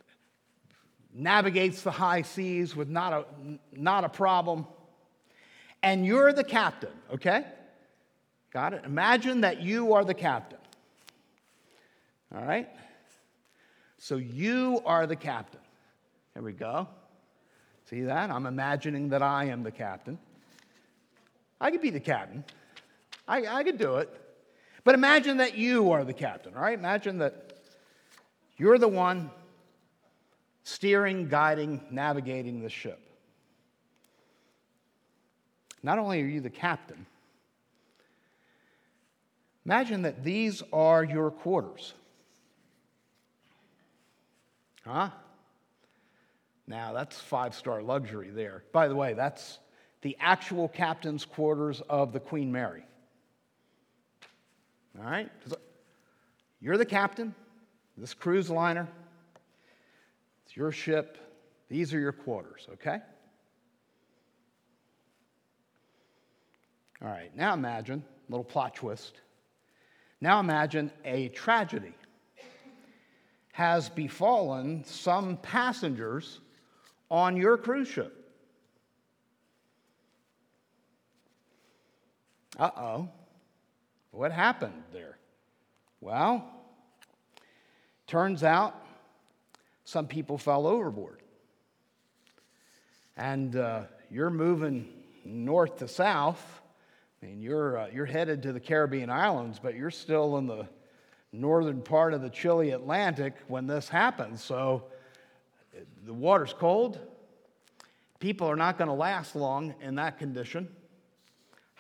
navigates 1.13 1.81
the 1.81 1.91
high 1.91 2.23
seas 2.23 2.75
with 2.75 2.89
not 2.89 3.13
a, 3.13 3.25
not 3.71 4.03
a 4.03 4.09
problem. 4.09 4.67
And 5.81 6.05
you're 6.05 6.33
the 6.33 6.43
captain, 6.43 6.93
okay? 7.13 7.45
Got 8.55 8.74
it? 8.74 8.83
Imagine 8.85 9.41
that 9.41 9.62
you 9.62 9.95
are 9.95 10.05
the 10.05 10.13
captain. 10.13 10.59
All 12.33 12.41
right? 12.41 12.69
So 13.97 14.15
you 14.15 14.81
are 14.85 15.05
the 15.05 15.17
captain. 15.17 15.59
Here 16.33 16.41
we 16.41 16.53
go. 16.53 16.88
See 17.89 18.03
that? 18.03 18.31
I'm 18.31 18.45
imagining 18.45 19.09
that 19.09 19.21
I 19.21 19.47
am 19.47 19.63
the 19.63 19.71
captain. 19.71 20.17
I 21.59 21.69
could 21.69 21.81
be 21.81 21.89
the 21.89 22.00
captain. 22.00 22.45
I, 23.27 23.45
I 23.45 23.63
could 23.65 23.77
do 23.77 23.95
it. 23.95 24.09
But 24.85 24.95
imagine 24.95 25.35
that 25.39 25.57
you 25.57 25.91
are 25.91 26.05
the 26.05 26.13
captain, 26.13 26.53
all 26.55 26.62
right? 26.62 26.79
Imagine 26.79 27.17
that 27.17 27.57
you're 28.55 28.77
the 28.77 28.88
one 28.88 29.31
steering, 30.63 31.27
guiding, 31.27 31.81
navigating 31.91 32.62
the 32.62 32.69
ship. 32.69 33.01
Not 35.83 36.00
only 36.00 36.21
are 36.21 36.25
you 36.25 36.39
the 36.39 36.50
captain, 36.50 37.05
Imagine 39.65 40.03
that 40.03 40.24
these 40.24 40.62
are 40.72 41.03
your 41.03 41.31
quarters. 41.31 41.93
Huh? 44.86 45.10
Now, 46.67 46.93
that's 46.93 47.19
five 47.19 47.55
star 47.55 47.81
luxury 47.81 48.29
there. 48.29 48.63
By 48.72 48.88
the 48.88 48.95
way, 48.95 49.13
that's 49.13 49.60
the 50.01 50.15
actual 50.19 50.67
captain's 50.67 51.25
quarters 51.25 51.81
of 51.89 52.13
the 52.13 52.19
Queen 52.19 52.51
Mary. 52.51 52.84
All 55.00 55.10
right? 55.10 55.29
You're 56.62 56.77
the 56.77 56.86
captain, 56.86 57.34
this 57.98 58.13
cruise 58.13 58.50
liner, 58.50 58.88
it's 60.45 60.55
your 60.55 60.72
ship, 60.72 61.17
these 61.69 61.93
are 61.93 62.00
your 62.00 62.12
quarters, 62.12 62.67
okay? 62.74 63.00
All 67.01 67.07
right, 67.07 67.36
now 67.36 67.53
imagine, 67.53 68.03
a 68.27 68.31
little 68.31 68.43
plot 68.43 68.75
twist. 68.75 69.22
Now 70.25 70.39
imagine 70.39 70.91
a 71.03 71.27
tragedy 71.29 71.94
has 73.51 73.89
befallen 73.89 74.84
some 74.84 75.38
passengers 75.38 76.39
on 77.12 77.38
your 77.38 77.60
cruise 77.60 77.88
ship. 77.88 78.12
Uh 82.58 82.72
oh. 82.75 83.10
What 84.10 84.32
happened 84.32 84.82
there? 84.91 85.20
Well, 86.01 86.44
turns 88.08 88.44
out 88.44 88.74
some 89.84 90.08
people 90.08 90.39
fell 90.39 90.65
overboard. 90.65 91.22
And 93.15 93.55
uh, 93.55 93.84
you're 94.10 94.32
moving 94.32 94.88
north 95.24 95.77
to 95.77 95.88
south. 95.88 96.63
Mean, 97.25 97.41
you're, 97.41 97.77
uh, 97.77 97.88
you're 97.91 98.05
headed 98.05 98.44
to 98.44 98.53
the 98.53 98.60
Caribbean 98.60 99.10
islands, 99.10 99.60
but 99.62 99.74
you're 99.74 99.89
still 99.89 100.38
in 100.38 100.46
the 100.46 100.67
northern 101.32 101.82
part 101.82 102.13
of 102.13 102.22
the 102.22 102.29
chilly 102.29 102.70
Atlantic 102.70 103.34
when 103.48 103.65
this 103.65 103.89
happens. 103.89 104.44
So 104.44 104.84
the 106.05 106.13
water's 106.13 106.53
cold. 106.53 107.00
People 108.20 108.48
are 108.48 108.55
not 108.55 108.77
going 108.77 108.89
to 108.89 108.94
last 108.94 109.36
long 109.36 109.74
in 109.82 109.96
that 109.96 110.20
condition. 110.20 110.67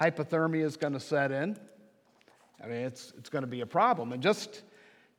Hypothermia 0.01 0.63
is 0.63 0.77
going 0.77 0.93
to 0.93 0.99
set 0.99 1.31
in. 1.31 1.57
I 2.63 2.65
mean, 2.65 2.77
it's, 2.77 3.13
it's 3.15 3.29
going 3.29 3.43
to 3.43 3.47
be 3.47 3.61
a 3.61 3.67
problem. 3.67 4.13
And 4.13 4.23
just, 4.23 4.63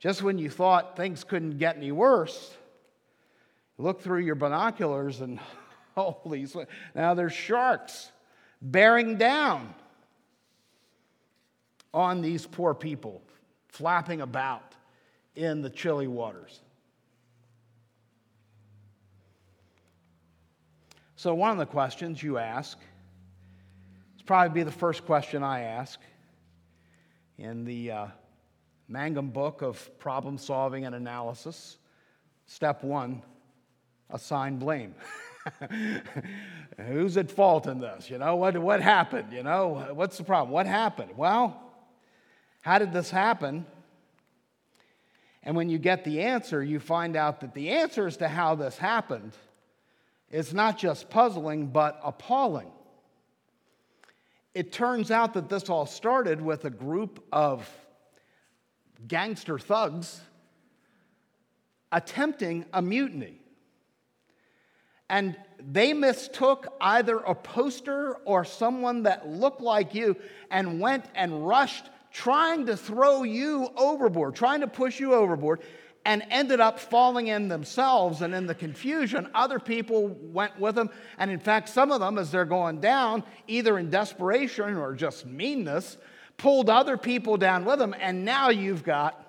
just 0.01 0.23
when 0.23 0.39
you 0.39 0.51
thought 0.51 0.97
things 0.97 1.23
couldn't 1.23 1.59
get 1.59 1.77
any 1.77 1.93
worse, 1.93 2.53
look 3.79 4.03
through 4.03 4.21
your 4.21 4.35
binoculars 4.35 5.21
and 5.21 5.39
holy, 5.95 6.49
now 6.97 7.15
there's 7.15 7.33
sharks 7.33 8.11
bearing 8.61 9.17
down 9.19 9.73
on 11.97 12.21
these 12.21 12.47
poor 12.47 12.75
people, 12.75 13.23
flapping 13.69 14.21
about 14.21 14.75
in 15.35 15.63
the 15.63 15.71
chilly 15.71 16.07
waters. 16.07 16.61
So, 21.17 21.35
one 21.35 21.51
of 21.53 21.57
the 21.57 21.65
questions 21.65 22.23
you 22.23 22.37
ask, 22.37 22.79
it's 24.15 24.23
probably 24.23 24.61
be 24.61 24.63
the 24.63 24.71
first 24.71 25.07
question 25.07 25.43
I 25.43 25.63
ask 25.63 25.99
in 27.39 27.65
the 27.65 27.91
uh, 27.91 28.07
Mangum 28.89 29.31
book 29.31 29.63
of 29.63 29.99
problem 29.99 30.37
solving 30.37 30.85
and 30.85 30.95
analysis. 30.95 31.79
Step 32.45 32.85
one 32.85 33.23
assign 34.11 34.59
blame. 34.59 34.95
Who's 36.87 37.17
at 37.17 37.31
fault 37.31 37.67
in 37.67 37.81
this? 37.81 38.11
You 38.11 38.19
know, 38.19 38.37
what, 38.37 38.59
what 38.59 38.83
happened? 38.83 39.33
You 39.33 39.43
know, 39.43 39.89
what's 39.95 40.19
the 40.19 40.25
problem? 40.25 40.51
What 40.53 40.67
happened? 40.67 41.13
Well, 41.17 41.66
how 42.67 42.81
did 42.81 42.93
this 42.93 43.13
happen? 43.13 43.65
And 45.45 45.55
when 45.55 45.71
you 45.71 45.79
get 45.79 46.03
the 46.03 46.23
answer, 46.23 46.65
you 46.65 46.81
find 46.81 47.15
out 47.15 47.43
that 47.43 47.55
the 47.55 47.71
answer 47.71 48.09
as 48.09 48.17
to 48.17 48.27
how 48.27 48.57
this 48.57 48.77
happened 48.77 49.35
is 50.33 50.53
not 50.53 50.77
just 50.77 51.09
puzzling, 51.09 51.69
but 51.69 52.01
appalling. 52.03 52.73
It 54.53 54.73
turns 54.73 55.13
out 55.13 55.35
that 55.35 55.49
this 55.49 55.71
all 55.71 55.87
started 55.87 56.43
with 56.43 56.65
a 56.65 56.71
group 56.71 57.25
of 57.31 57.71
gangster 59.07 59.61
thugs 59.61 60.21
attempting 61.93 62.65
a 62.73 62.83
mutiny. 62.83 63.39
And 65.09 65.37
they 65.61 65.93
mistook 65.93 66.67
either 66.81 67.19
a 67.19 67.37
poster 67.37 68.17
or 68.25 68.45
someone 68.45 69.05
that 69.05 69.29
looked 69.29 69.61
like 69.61 69.95
you 69.95 70.17
and 70.51 70.81
went 70.81 71.05
and 71.15 71.47
rushed, 71.47 71.91
trying 72.17 72.65
to 72.65 72.75
throw 72.75 73.25
you 73.25 73.69
overboard, 73.77 74.35
trying 74.35 74.63
to 74.63 74.67
push 74.67 74.99
you 74.99 75.13
overboard 75.13 75.61
and 76.07 76.25
ended 76.31 76.61
up 76.61 76.79
falling 76.81 77.27
in 77.27 77.49
themselves. 77.49 78.23
And 78.23 78.35
in 78.35 78.47
the 78.47 78.55
confusion, 78.55 79.29
other 79.35 79.61
people 79.61 80.09
went 80.09 80.59
with 80.59 80.77
them. 80.77 80.89
And 81.19 81.31
in 81.31 81.39
fact, 81.39 81.69
some 81.69 81.93
of 81.93 82.01
them, 82.01 82.17
as 82.17 82.31
they're 82.31 82.47
going 82.47 82.81
down, 82.81 83.23
either 83.49 83.79
in 83.79 83.91
desperation 83.91 84.79
or 84.79 84.95
just 84.95 85.27
meanness, 85.27 85.99
pulled 86.39 86.71
other 86.71 86.97
people 86.97 87.37
down 87.37 87.67
with 87.67 87.79
them. 87.79 87.95
And 88.01 88.25
now 88.25 88.49
you've 88.49 88.83
got 88.83 89.23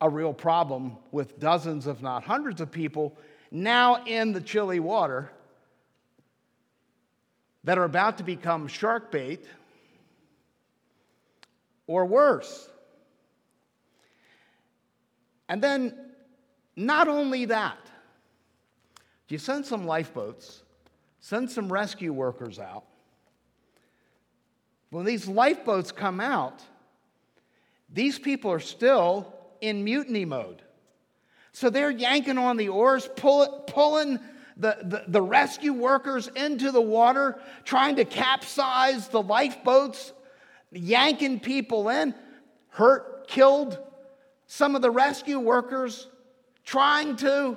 a 0.00 0.08
real 0.08 0.32
problem 0.32 0.96
with 1.12 1.38
dozens, 1.38 1.86
if 1.86 2.00
not 2.00 2.24
hundreds, 2.24 2.62
of 2.62 2.70
people 2.70 3.14
now 3.50 4.04
in 4.04 4.32
the 4.32 4.40
chilly 4.40 4.80
water 4.80 5.30
that 7.64 7.76
are 7.76 7.84
about 7.84 8.16
to 8.16 8.24
become 8.24 8.68
shark 8.68 9.12
bait 9.12 9.44
or 11.90 12.06
worse. 12.06 12.68
And 15.48 15.60
then, 15.60 15.92
not 16.76 17.08
only 17.08 17.46
that, 17.46 17.78
you 19.26 19.38
send 19.38 19.66
some 19.66 19.86
lifeboats, 19.86 20.62
send 21.18 21.50
some 21.50 21.72
rescue 21.72 22.12
workers 22.12 22.60
out. 22.60 22.84
When 24.90 25.04
these 25.04 25.26
lifeboats 25.26 25.90
come 25.90 26.20
out, 26.20 26.62
these 27.92 28.20
people 28.20 28.52
are 28.52 28.60
still 28.60 29.34
in 29.60 29.82
mutiny 29.82 30.24
mode. 30.24 30.62
So 31.50 31.70
they're 31.70 31.90
yanking 31.90 32.38
on 32.38 32.56
the 32.56 32.68
oars, 32.68 33.08
pull, 33.16 33.64
pulling 33.66 34.20
the, 34.56 34.78
the, 34.82 35.04
the 35.08 35.22
rescue 35.22 35.72
workers 35.72 36.28
into 36.36 36.70
the 36.70 36.80
water, 36.80 37.40
trying 37.64 37.96
to 37.96 38.04
capsize 38.04 39.08
the 39.08 39.22
lifeboats, 39.22 40.12
yanking 40.72 41.40
people 41.40 41.88
in, 41.88 42.14
hurt, 42.68 43.26
killed, 43.28 43.78
some 44.46 44.74
of 44.74 44.82
the 44.82 44.90
rescue 44.90 45.38
workers 45.38 46.08
trying 46.64 47.16
to 47.16 47.56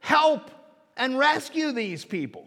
help 0.00 0.50
and 0.96 1.18
rescue 1.18 1.72
these 1.72 2.04
people. 2.04 2.46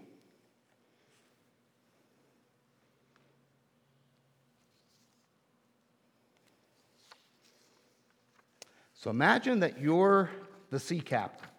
So 8.96 9.10
imagine 9.10 9.60
that 9.60 9.82
you're 9.82 10.30
the 10.70 10.80
sea 10.80 11.02
captain 11.02 11.50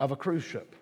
of 0.00 0.10
a 0.10 0.16
cruise 0.16 0.42
ship. 0.42 0.74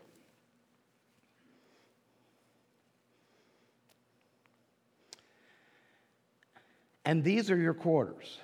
And 7.04 7.24
these 7.24 7.50
are 7.50 7.56
your 7.56 7.74
quarters. 7.74 8.38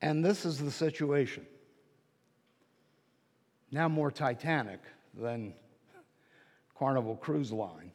And 0.00 0.24
this 0.24 0.44
is 0.44 0.58
the 0.58 0.70
situation. 0.70 1.46
Now 3.70 3.88
more 3.88 4.10
Titanic 4.10 4.80
than 5.14 5.54
Carnival 6.76 7.16
Cruise 7.16 7.52
Line. 7.52 7.92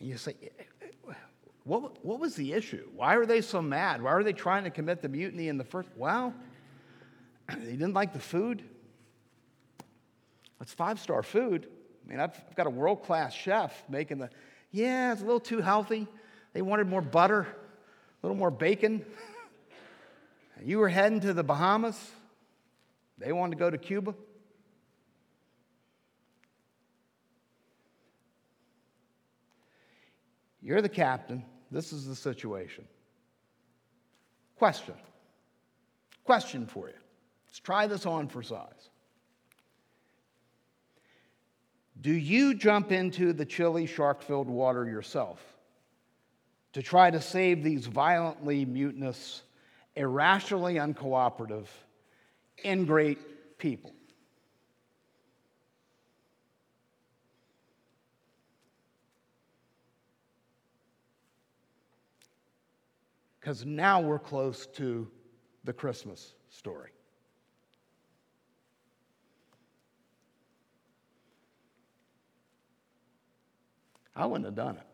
You 0.00 0.16
say, 0.16 0.34
what, 1.64 2.04
what 2.04 2.18
was 2.18 2.34
the 2.34 2.52
issue? 2.52 2.88
Why 2.96 3.14
are 3.14 3.26
they 3.26 3.40
so 3.40 3.62
mad? 3.62 4.02
Why 4.02 4.10
are 4.10 4.24
they 4.24 4.32
trying 4.32 4.64
to 4.64 4.70
commit 4.70 5.02
the 5.02 5.08
mutiny 5.08 5.48
in 5.48 5.58
the 5.58 5.64
first? 5.64 5.88
Well, 5.96 6.34
they 7.48 7.72
didn't 7.72 7.94
like 7.94 8.12
the 8.12 8.18
food. 8.18 8.64
It's 10.62 10.72
five 10.72 10.98
star 10.98 11.22
food. 11.22 11.68
I 12.06 12.10
mean, 12.10 12.20
I've, 12.20 12.40
I've 12.48 12.56
got 12.56 12.66
a 12.66 12.70
world 12.70 13.02
class 13.02 13.34
chef 13.34 13.84
making 13.88 14.18
the, 14.18 14.30
yeah, 14.70 15.12
it's 15.12 15.20
a 15.20 15.24
little 15.24 15.40
too 15.40 15.60
healthy. 15.60 16.06
They 16.54 16.62
wanted 16.62 16.86
more 16.88 17.02
butter 17.02 17.46
a 18.22 18.26
little 18.26 18.38
more 18.38 18.50
bacon. 18.50 19.04
You 20.64 20.78
were 20.78 20.88
heading 20.88 21.18
to 21.20 21.32
the 21.34 21.42
Bahamas. 21.42 21.98
They 23.18 23.32
wanted 23.32 23.56
to 23.56 23.58
go 23.58 23.68
to 23.68 23.76
Cuba. 23.76 24.14
You're 30.60 30.82
the 30.82 30.88
captain. 30.88 31.44
This 31.72 31.92
is 31.92 32.06
the 32.06 32.14
situation. 32.14 32.86
Question. 34.56 34.94
Question 36.22 36.66
for 36.66 36.86
you. 36.86 36.94
Let's 37.48 37.58
try 37.58 37.88
this 37.88 38.06
on 38.06 38.28
for 38.28 38.44
size. 38.44 38.90
Do 42.02 42.12
you 42.12 42.54
jump 42.54 42.90
into 42.90 43.32
the 43.32 43.46
chilly, 43.46 43.86
shark 43.86 44.22
filled 44.22 44.48
water 44.48 44.84
yourself 44.84 45.40
to 46.72 46.82
try 46.82 47.12
to 47.12 47.20
save 47.20 47.62
these 47.62 47.86
violently 47.86 48.64
mutinous, 48.64 49.42
irrationally 49.94 50.74
uncooperative, 50.74 51.68
ingrate 52.64 53.56
people? 53.56 53.92
Because 63.38 63.64
now 63.64 64.00
we're 64.00 64.18
close 64.18 64.66
to 64.66 65.08
the 65.62 65.72
Christmas 65.72 66.34
story. 66.48 66.90
I 74.14 74.26
wouldn't 74.26 74.44
have 74.44 74.54
done 74.54 74.76
it. 74.76 74.86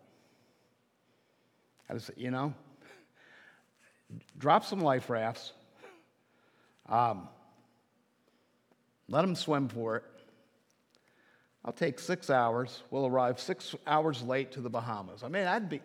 I 1.90 1.94
just, 1.94 2.10
you 2.16 2.30
know, 2.30 2.54
drop 4.38 4.64
some 4.64 4.80
life 4.80 5.08
rafts, 5.10 5.52
um, 6.88 7.28
let 9.08 9.22
them 9.22 9.34
swim 9.34 9.68
for 9.68 9.96
it. 9.96 10.04
I'll 11.64 11.72
take 11.72 11.98
six 11.98 12.30
hours. 12.30 12.82
We'll 12.90 13.06
arrive 13.06 13.40
six 13.40 13.74
hours 13.86 14.22
late 14.22 14.52
to 14.52 14.60
the 14.60 14.70
Bahamas. 14.70 15.22
I 15.22 15.28
mean, 15.28 15.44
that'd 15.44 15.68
be 15.68 15.80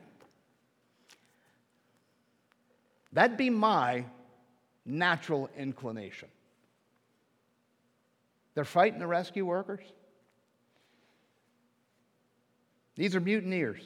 that'd 3.11 3.37
be 3.37 3.49
my 3.49 4.05
natural 4.85 5.49
inclination. 5.57 6.29
They're 8.55 8.65
fighting 8.65 8.99
the 8.99 9.07
rescue 9.07 9.45
workers. 9.45 9.81
These 12.95 13.15
are 13.15 13.19
mutineers. 13.19 13.83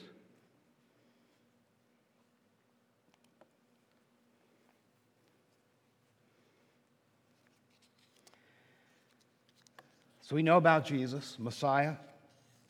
So 10.22 10.36
we 10.36 10.44
know 10.44 10.58
about 10.58 10.84
Jesus, 10.84 11.38
Messiah, 11.40 11.96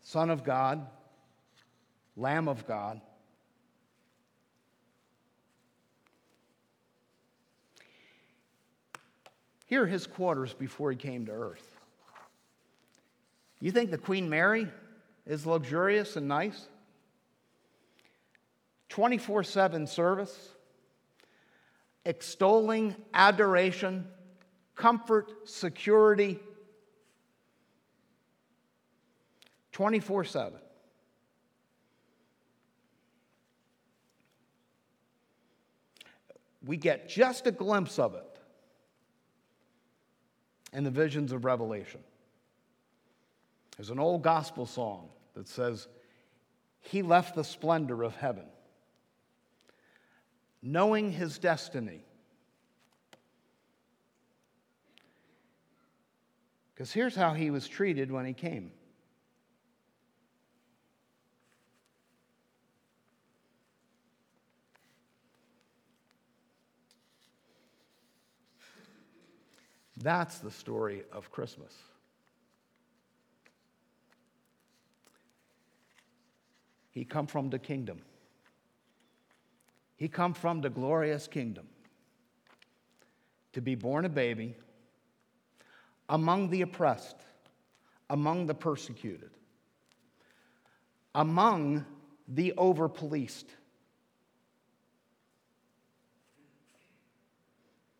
Son 0.01 0.29
of 0.29 0.43
God, 0.43 0.85
Lamb 2.15 2.47
of 2.47 2.67
God. 2.67 3.01
Here 9.65 9.83
are 9.83 9.87
his 9.87 10.05
quarters 10.05 10.53
before 10.53 10.91
he 10.91 10.97
came 10.97 11.25
to 11.25 11.31
earth. 11.31 11.79
You 13.59 13.71
think 13.71 13.89
the 13.89 13.97
Queen 13.97 14.29
Mary 14.29 14.67
is 15.27 15.45
luxurious 15.45 16.15
and 16.15 16.27
nice. 16.27 16.67
24 18.89 19.43
7 19.43 19.85
service, 19.85 20.49
extolling 22.05 22.95
adoration, 23.13 24.07
comfort, 24.75 25.47
security. 25.47 26.39
24 29.73 30.23
7. 30.23 30.59
We 36.65 36.77
get 36.77 37.07
just 37.07 37.47
a 37.47 37.51
glimpse 37.51 37.99
of 37.99 38.15
it 38.15 38.39
in 40.73 40.83
the 40.83 40.91
visions 40.91 41.31
of 41.31 41.45
Revelation. 41.45 42.01
There's 43.77 43.89
an 43.89 43.99
old 43.99 44.23
gospel 44.23 44.65
song 44.65 45.09
that 45.37 45.47
says, 45.47 45.87
He 46.79 47.03
left 47.03 47.35
the 47.35 47.43
splendor 47.43 48.01
of 48.01 48.15
heaven, 48.15 48.47
knowing 50.63 51.11
his 51.11 51.37
destiny. 51.37 52.01
Because 56.73 56.91
here's 56.91 57.15
how 57.15 57.33
he 57.33 57.51
was 57.51 57.67
treated 57.67 58.11
when 58.11 58.25
he 58.25 58.33
came. 58.33 58.71
That's 69.97 70.39
the 70.39 70.51
story 70.51 71.03
of 71.11 71.31
Christmas. 71.31 71.73
He 76.97 77.05
come 77.05 77.27
from 77.27 77.51
the 77.51 77.59
kingdom. 77.59 78.01
He 79.97 80.07
come 80.07 80.33
from 80.33 80.61
the 80.61 80.69
glorious 80.71 81.27
kingdom 81.27 81.67
to 83.53 83.61
be 83.61 83.75
born 83.75 84.03
a 84.05 84.09
baby 84.09 84.55
among 86.09 86.49
the 86.49 86.63
oppressed, 86.63 87.17
among 88.09 88.47
the 88.47 88.55
persecuted, 88.55 89.29
among 91.13 91.85
the 92.27 92.53
over 92.53 92.89
policed, 92.89 93.51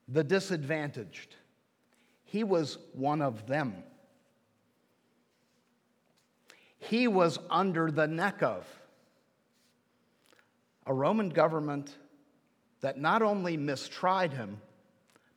the 0.07 0.23
disadvantaged. 0.23 1.35
He 2.23 2.43
was 2.43 2.79
one 2.93 3.21
of 3.21 3.45
them. 3.45 3.75
He 6.79 7.07
was 7.07 7.37
under 7.51 7.91
the 7.91 8.07
neck 8.07 8.41
of 8.41 8.65
a 10.87 10.93
Roman 10.93 11.29
government 11.29 11.93
that 12.79 12.97
not 12.97 13.21
only 13.21 13.57
mistried 13.57 14.31
him, 14.31 14.61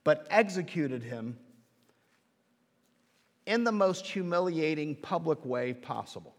but 0.04 0.26
executed 0.30 1.02
him 1.02 1.36
in 3.46 3.64
the 3.64 3.72
most 3.72 4.06
humiliating 4.06 4.94
public 4.94 5.44
way 5.44 5.74
possible. 5.74 6.34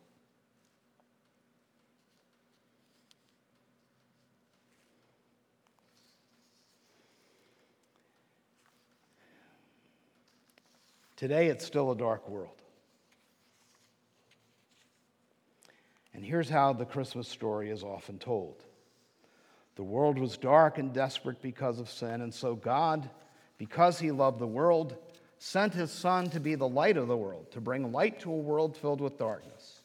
Today, 11.17 11.49
it's 11.49 11.65
still 11.65 11.91
a 11.91 11.95
dark 11.95 12.27
world. 12.29 12.61
And 16.13 16.25
here's 16.25 16.49
how 16.49 16.73
the 16.73 16.85
Christmas 16.85 17.27
story 17.27 17.69
is 17.69 17.83
often 17.83 18.17
told 18.17 18.63
the 19.75 19.83
world 19.83 20.19
was 20.19 20.37
dark 20.37 20.77
and 20.77 20.93
desperate 20.93 21.41
because 21.41 21.79
of 21.79 21.89
sin, 21.89 22.21
and 22.21 22.33
so 22.33 22.55
God, 22.55 23.09
because 23.57 23.99
He 23.99 24.11
loved 24.11 24.39
the 24.39 24.47
world, 24.47 24.95
sent 25.37 25.73
His 25.73 25.91
Son 25.91 26.29
to 26.31 26.39
be 26.39 26.55
the 26.55 26.67
light 26.67 26.97
of 26.97 27.07
the 27.07 27.17
world, 27.17 27.51
to 27.51 27.61
bring 27.61 27.91
light 27.91 28.19
to 28.21 28.31
a 28.31 28.37
world 28.37 28.77
filled 28.77 29.01
with 29.01 29.17
darkness, 29.17 29.81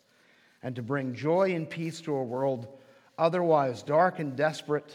and 0.62 0.76
to 0.76 0.82
bring 0.82 1.14
joy 1.14 1.54
and 1.54 1.68
peace 1.68 2.00
to 2.02 2.14
a 2.14 2.24
world 2.24 2.68
otherwise 3.18 3.82
dark 3.82 4.18
and 4.18 4.36
desperate, 4.36 4.94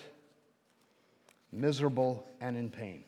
miserable 1.51 2.27
and 2.39 2.57
in 2.57 2.69
pain. 2.69 3.03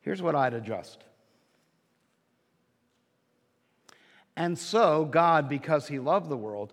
Here's 0.00 0.22
what 0.22 0.34
I'd 0.34 0.54
adjust 0.54 1.04
And 4.38 4.56
so, 4.56 5.04
God, 5.04 5.48
because 5.48 5.88
He 5.88 5.98
loved 5.98 6.28
the 6.28 6.36
world, 6.36 6.72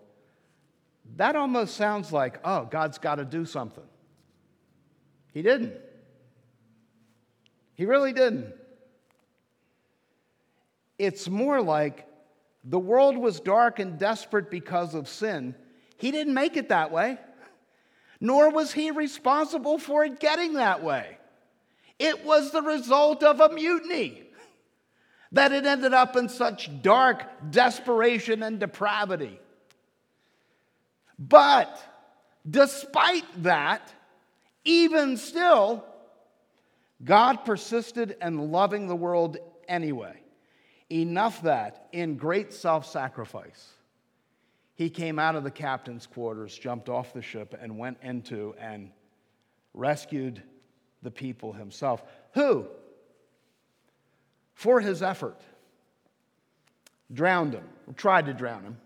that 1.16 1.36
almost 1.36 1.76
sounds 1.76 2.14
like, 2.14 2.40
oh, 2.46 2.66
God's 2.66 3.00
got 3.00 3.16
to 3.16 3.26
do 3.26 3.44
something. 3.44 3.84
He 5.34 5.42
didn't. 5.42 5.74
He 7.74 7.88
really 7.88 8.14
didn't. 8.14 8.54
It's 11.00 11.28
more 11.28 11.60
like 11.60 12.08
the 12.64 12.78
world 12.78 13.18
was 13.18 13.40
dark 13.40 13.80
and 13.80 13.98
desperate 13.98 14.52
because 14.52 14.94
of 14.94 15.10
sin. 15.10 15.56
He 15.98 16.12
didn't 16.12 16.36
make 16.36 16.58
it 16.58 16.70
that 16.70 16.92
way, 16.92 17.18
nor 18.22 18.52
was 18.52 18.74
he 18.74 18.92
responsible 18.92 19.80
for 19.80 20.06
it 20.06 20.20
getting 20.20 20.54
that 20.54 20.84
way. 20.84 21.18
It 21.98 22.24
was 22.26 22.52
the 22.52 22.62
result 22.62 23.24
of 23.24 23.40
a 23.40 23.50
mutiny 23.50 24.25
that 25.36 25.52
it 25.52 25.66
ended 25.66 25.94
up 25.94 26.16
in 26.16 26.30
such 26.30 26.70
dark 26.82 27.26
desperation 27.52 28.42
and 28.42 28.58
depravity. 28.58 29.38
But 31.20 31.78
despite 32.50 33.26
that, 33.44 33.94
even 34.64 35.18
still, 35.18 35.84
God 37.04 37.44
persisted 37.44 38.16
in 38.22 38.50
loving 38.50 38.88
the 38.88 38.96
world 38.96 39.36
anyway. 39.68 40.22
Enough 40.90 41.42
that, 41.42 41.90
in 41.92 42.16
great 42.16 42.54
self 42.54 42.86
sacrifice, 42.86 43.74
he 44.76 44.90
came 44.90 45.20
out 45.20 45.36
of 45.36 45.44
the 45.44 45.52
captain's 45.52 46.08
quarters, 46.08 46.58
jumped 46.58 46.88
off 46.88 47.14
the 47.14 47.22
ship, 47.22 47.58
and 47.60 47.78
went 47.78 47.98
into 48.02 48.56
and 48.58 48.90
rescued 49.74 50.42
the 51.02 51.12
people 51.12 51.52
himself. 51.52 52.04
Who? 52.36 52.68
For 54.56 54.80
his 54.80 55.04
effort. 55.04 55.40
Drowned 57.14 57.54
him, 57.54 57.68
tried 57.96 58.26
to 58.26 58.34
drown 58.34 58.64
him. 58.64 58.78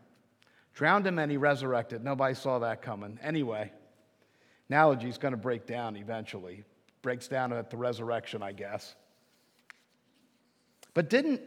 Drowned 0.73 1.07
him 1.07 1.19
and 1.19 1.31
he 1.31 1.37
resurrected. 1.37 2.03
Nobody 2.03 2.35
saw 2.35 2.59
that 2.59 2.81
coming. 2.81 3.17
Anyway, 3.23 3.71
analogy's 4.69 5.17
going 5.17 5.31
to 5.31 5.37
break 5.37 5.65
down 5.65 5.95
eventually. 5.95 6.63
Breaks 7.01 7.27
down 7.27 7.53
at 7.53 7.69
the 7.69 7.77
resurrection, 7.77 8.43
I 8.43 8.51
guess. 8.51 8.95
But 10.93 11.09
didn't, 11.09 11.41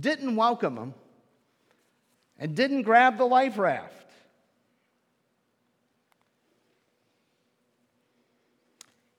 didn't 0.00 0.34
welcome 0.34 0.78
him 0.78 0.94
and 2.38 2.54
didn't 2.54 2.82
grab 2.82 3.18
the 3.18 3.26
life 3.26 3.58
raft. 3.58 3.92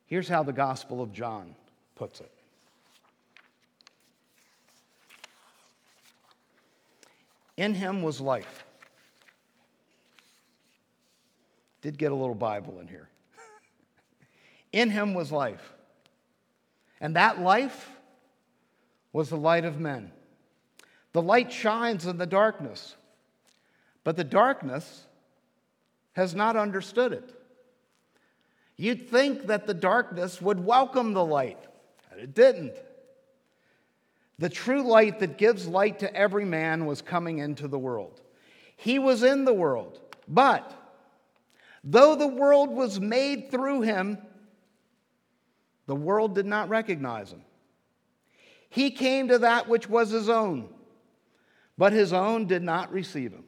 Here's 0.06 0.30
how 0.30 0.43
the 0.43 0.54
Gospel 0.54 1.02
of 1.02 1.12
John 1.12 1.54
puts 1.96 2.22
it 2.22 2.32
In 7.58 7.74
him 7.74 8.04
was 8.04 8.22
life. 8.22 8.63
Did 11.82 11.98
get 11.98 12.12
a 12.12 12.15
little 12.15 12.36
Bible 12.36 12.80
in 12.80 12.88
here. 12.88 13.10
in 14.72 14.89
him 14.89 15.13
was 15.13 15.32
life. 15.32 15.74
And 17.02 17.15
that 17.15 17.41
life 17.41 17.91
was 19.12 19.30
the 19.30 19.38
light 19.38 19.65
of 19.65 19.80
men. 19.80 20.12
The 21.13 21.22
light 21.22 21.52
shines 21.52 22.06
in 22.06 22.17
the 22.17 22.28
darkness, 22.28 22.96
but 24.04 24.17
the 24.17 24.24
darkness 24.24 25.06
has 26.13 26.36
not 26.36 26.56
understood 26.56 27.13
it. 27.13 27.34
You'd 28.76 29.10
think 29.10 29.48
that 29.48 29.65
the 29.65 29.74
darkness 29.74 30.39
would 30.41 30.63
welcome 30.63 31.13
the 31.13 31.26
light, 31.26 31.60
and 32.12 32.20
it 32.20 32.36
didn't. 32.36 32.76
The 34.39 34.50
true 34.50 34.84
light 34.84 35.19
that 35.19 35.38
gives 35.38 35.67
light 35.67 36.00
to 36.00 36.15
every 36.15 36.45
man 36.45 36.86
was 36.86 37.02
coming 37.02 37.39
into 37.39 37.67
the 37.67 37.80
world. 37.80 38.21
He 38.76 39.00
was 39.00 39.23
in 39.23 39.45
the 39.45 39.54
world, 39.54 40.00
but 40.28 40.71
though 41.84 42.15
the 42.15 42.28
world 42.28 42.69
was 42.69 43.00
made 43.00 43.50
through 43.50 43.82
him, 43.82 44.19
the 45.88 45.95
world 45.95 46.36
did 46.36 46.45
not 46.45 46.69
recognize 46.69 47.32
him. 47.32 47.41
He 48.69 48.91
came 48.91 49.30
to 49.30 49.39
that 49.39 49.67
which 49.67 49.89
was 49.89 50.12
his 50.12 50.30
own, 50.30 50.69
but 51.78 51.93
his 51.93 52.13
own 52.13 52.45
did 52.45 52.62
not 52.62 52.91
receive 52.91 53.32
him. 53.32 53.45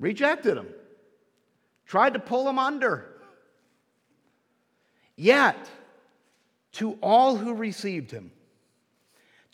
Rejected 0.00 0.56
him, 0.56 0.68
tried 1.86 2.14
to 2.14 2.18
pull 2.18 2.48
him 2.48 2.58
under. 2.58 3.12
Yet, 5.14 5.56
to 6.72 6.98
all 7.00 7.36
who 7.36 7.54
received 7.54 8.10
him, 8.10 8.32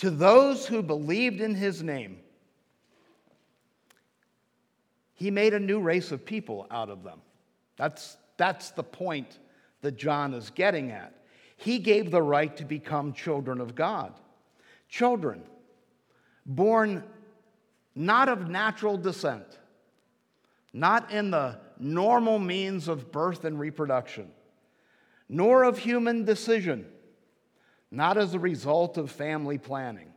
to 0.03 0.11
those 0.11 0.67
who 0.67 0.83
believed 0.83 1.41
in 1.41 1.55
his 1.55 1.81
name, 1.81 2.19
he 5.15 5.31
made 5.31 5.55
a 5.55 5.61
new 5.61 5.79
race 5.79 6.11
of 6.11 6.27
people 6.27 6.67
out 6.73 6.91
of 6.91 7.05
them. 7.05 7.21
That's, 7.77 8.17
that's 8.37 8.73
the 8.73 8.83
point 8.83 9.39
that 9.81 9.97
John 9.97 10.35
is 10.35 10.51
getting 10.51 10.91
at. 10.91 11.15
He 11.57 11.79
gave 11.79 12.11
the 12.11 12.21
right 12.21 12.57
to 12.57 12.65
become 12.65 13.13
children 13.13 13.61
of 13.61 13.77
God. 13.77 14.13
Children 14.89 15.45
born 16.45 17.05
not 17.95 18.29
of 18.29 18.51
natural 18.51 18.97
descent, 18.97 19.47
not 20.73 21.13
in 21.13 21.31
the 21.31 21.61
normal 21.79 22.41
means 22.41 22.89
of 22.89 23.13
birth 23.13 23.45
and 23.45 23.57
reproduction 23.57 24.33
nor 25.29 25.63
of 25.63 25.79
human 25.79 26.25
decision, 26.25 26.87
not 27.93 28.17
as 28.17 28.33
a 28.33 28.39
result 28.39 28.97
of 28.97 29.11
family 29.11 29.59
planning 29.59 30.11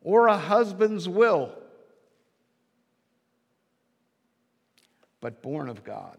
or 0.00 0.28
a 0.28 0.36
husband's 0.36 1.08
will, 1.08 1.52
but 5.20 5.42
born 5.42 5.68
of 5.68 5.82
God. 5.82 6.16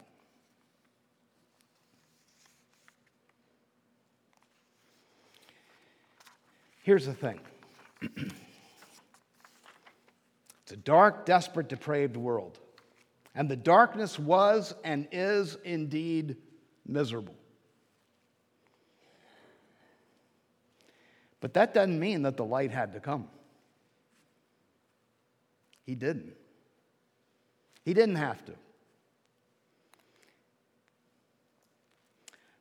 Here's 6.82 7.06
the 7.06 7.14
thing 7.14 7.40
it's 8.02 8.32
a 10.72 10.76
dark, 10.76 11.24
desperate, 11.24 11.68
depraved 11.68 12.18
world. 12.18 12.60
And 13.34 13.48
the 13.48 13.56
darkness 13.56 14.18
was 14.18 14.74
and 14.84 15.08
is 15.10 15.56
indeed 15.64 16.36
miserable. 16.86 17.34
But 21.40 21.54
that 21.54 21.74
doesn't 21.74 21.98
mean 21.98 22.22
that 22.22 22.36
the 22.36 22.44
light 22.44 22.70
had 22.70 22.92
to 22.94 23.00
come. 23.00 23.28
He 25.84 25.94
didn't. 25.94 26.34
He 27.84 27.94
didn't 27.94 28.16
have 28.16 28.44
to. 28.46 28.52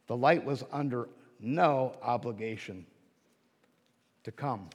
The 0.08 0.16
light 0.16 0.46
was 0.46 0.64
under 0.72 1.10
no 1.40 1.96
obligation 2.02 2.86
to 4.24 4.32
come. 4.32 4.70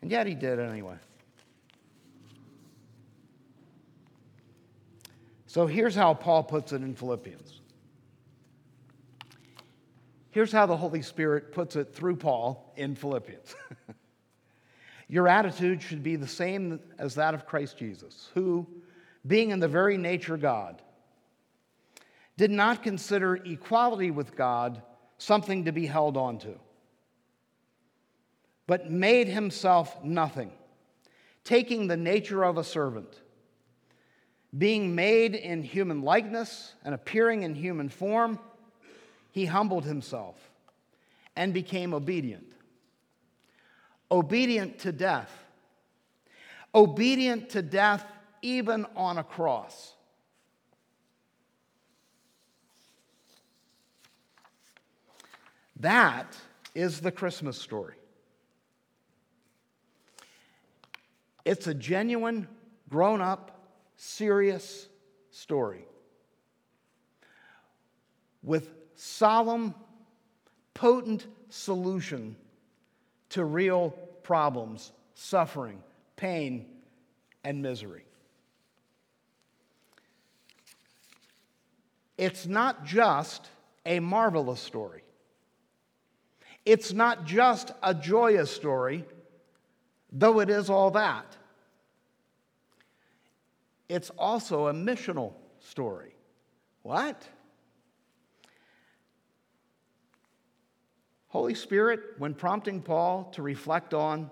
And 0.00 0.10
yet 0.10 0.26
he 0.26 0.34
did 0.34 0.58
anyway. 0.58 0.96
So 5.46 5.66
here's 5.66 5.94
how 5.94 6.14
Paul 6.14 6.42
puts 6.42 6.72
it 6.72 6.82
in 6.82 6.94
Philippians 6.94 7.61
Here's 10.32 10.50
how 10.50 10.64
the 10.64 10.76
Holy 10.76 11.02
Spirit 11.02 11.52
puts 11.52 11.76
it 11.76 11.94
through 11.94 12.16
Paul 12.16 12.72
in 12.76 12.96
Philippians 12.96 13.54
Your 15.08 15.28
attitude 15.28 15.82
should 15.82 16.02
be 16.02 16.16
the 16.16 16.26
same 16.26 16.80
as 16.98 17.16
that 17.16 17.34
of 17.34 17.46
Christ 17.46 17.76
Jesus, 17.76 18.30
who, 18.32 18.66
being 19.26 19.50
in 19.50 19.60
the 19.60 19.68
very 19.68 19.98
nature 19.98 20.38
God, 20.38 20.80
did 22.38 22.50
not 22.50 22.82
consider 22.82 23.36
equality 23.36 24.10
with 24.10 24.34
God 24.34 24.80
something 25.18 25.66
to 25.66 25.72
be 25.72 25.84
held 25.84 26.16
on 26.16 26.38
to, 26.38 26.58
but 28.66 28.90
made 28.90 29.28
himself 29.28 30.02
nothing, 30.02 30.50
taking 31.44 31.88
the 31.88 31.96
nature 31.98 32.42
of 32.42 32.56
a 32.56 32.64
servant. 32.64 33.20
Being 34.56 34.94
made 34.94 35.34
in 35.34 35.62
human 35.62 36.02
likeness 36.02 36.74
and 36.84 36.94
appearing 36.94 37.42
in 37.42 37.54
human 37.54 37.90
form, 37.90 38.38
he 39.32 39.46
humbled 39.46 39.84
himself 39.84 40.36
and 41.34 41.52
became 41.52 41.94
obedient. 41.94 42.52
Obedient 44.10 44.78
to 44.80 44.92
death. 44.92 45.32
Obedient 46.74 47.48
to 47.50 47.62
death, 47.62 48.04
even 48.42 48.86
on 48.94 49.18
a 49.18 49.24
cross. 49.24 49.94
That 55.80 56.36
is 56.74 57.00
the 57.00 57.10
Christmas 57.10 57.58
story. 57.58 57.94
It's 61.44 61.66
a 61.66 61.74
genuine, 61.74 62.46
grown 62.88 63.20
up, 63.20 63.58
serious 63.96 64.88
story 65.30 65.86
with 68.42 68.81
solemn, 69.04 69.74
potent 70.74 71.26
solution 71.50 72.36
to 73.30 73.44
real 73.44 73.90
problems, 74.22 74.92
suffering, 75.16 75.82
pain, 76.14 76.66
and 77.42 77.60
misery. 77.60 78.04
It's 82.16 82.46
not 82.46 82.84
just 82.84 83.48
a 83.84 83.98
marvelous 83.98 84.60
story. 84.60 85.02
It's 86.64 86.92
not 86.92 87.24
just 87.24 87.72
a 87.82 87.92
joyous 87.92 88.52
story, 88.52 89.04
though 90.12 90.38
it 90.38 90.48
is 90.48 90.70
all 90.70 90.92
that. 90.92 91.26
It's 93.88 94.10
also 94.10 94.68
a 94.68 94.72
missional 94.72 95.32
story. 95.58 96.14
What? 96.82 97.26
Holy 101.32 101.54
Spirit, 101.54 102.00
when 102.18 102.34
prompting 102.34 102.82
Paul 102.82 103.30
to 103.32 103.40
reflect 103.40 103.94
on 103.94 104.30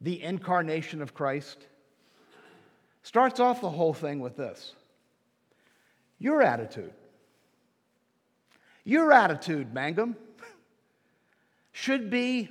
the 0.00 0.22
incarnation 0.22 1.02
of 1.02 1.14
Christ, 1.14 1.66
starts 3.02 3.40
off 3.40 3.60
the 3.60 3.68
whole 3.68 3.92
thing 3.92 4.20
with 4.20 4.36
this 4.36 4.72
Your 6.20 6.42
attitude. 6.42 6.92
Your 8.84 9.12
attitude, 9.12 9.74
Mangum, 9.74 10.16
should 11.72 12.08
be 12.08 12.48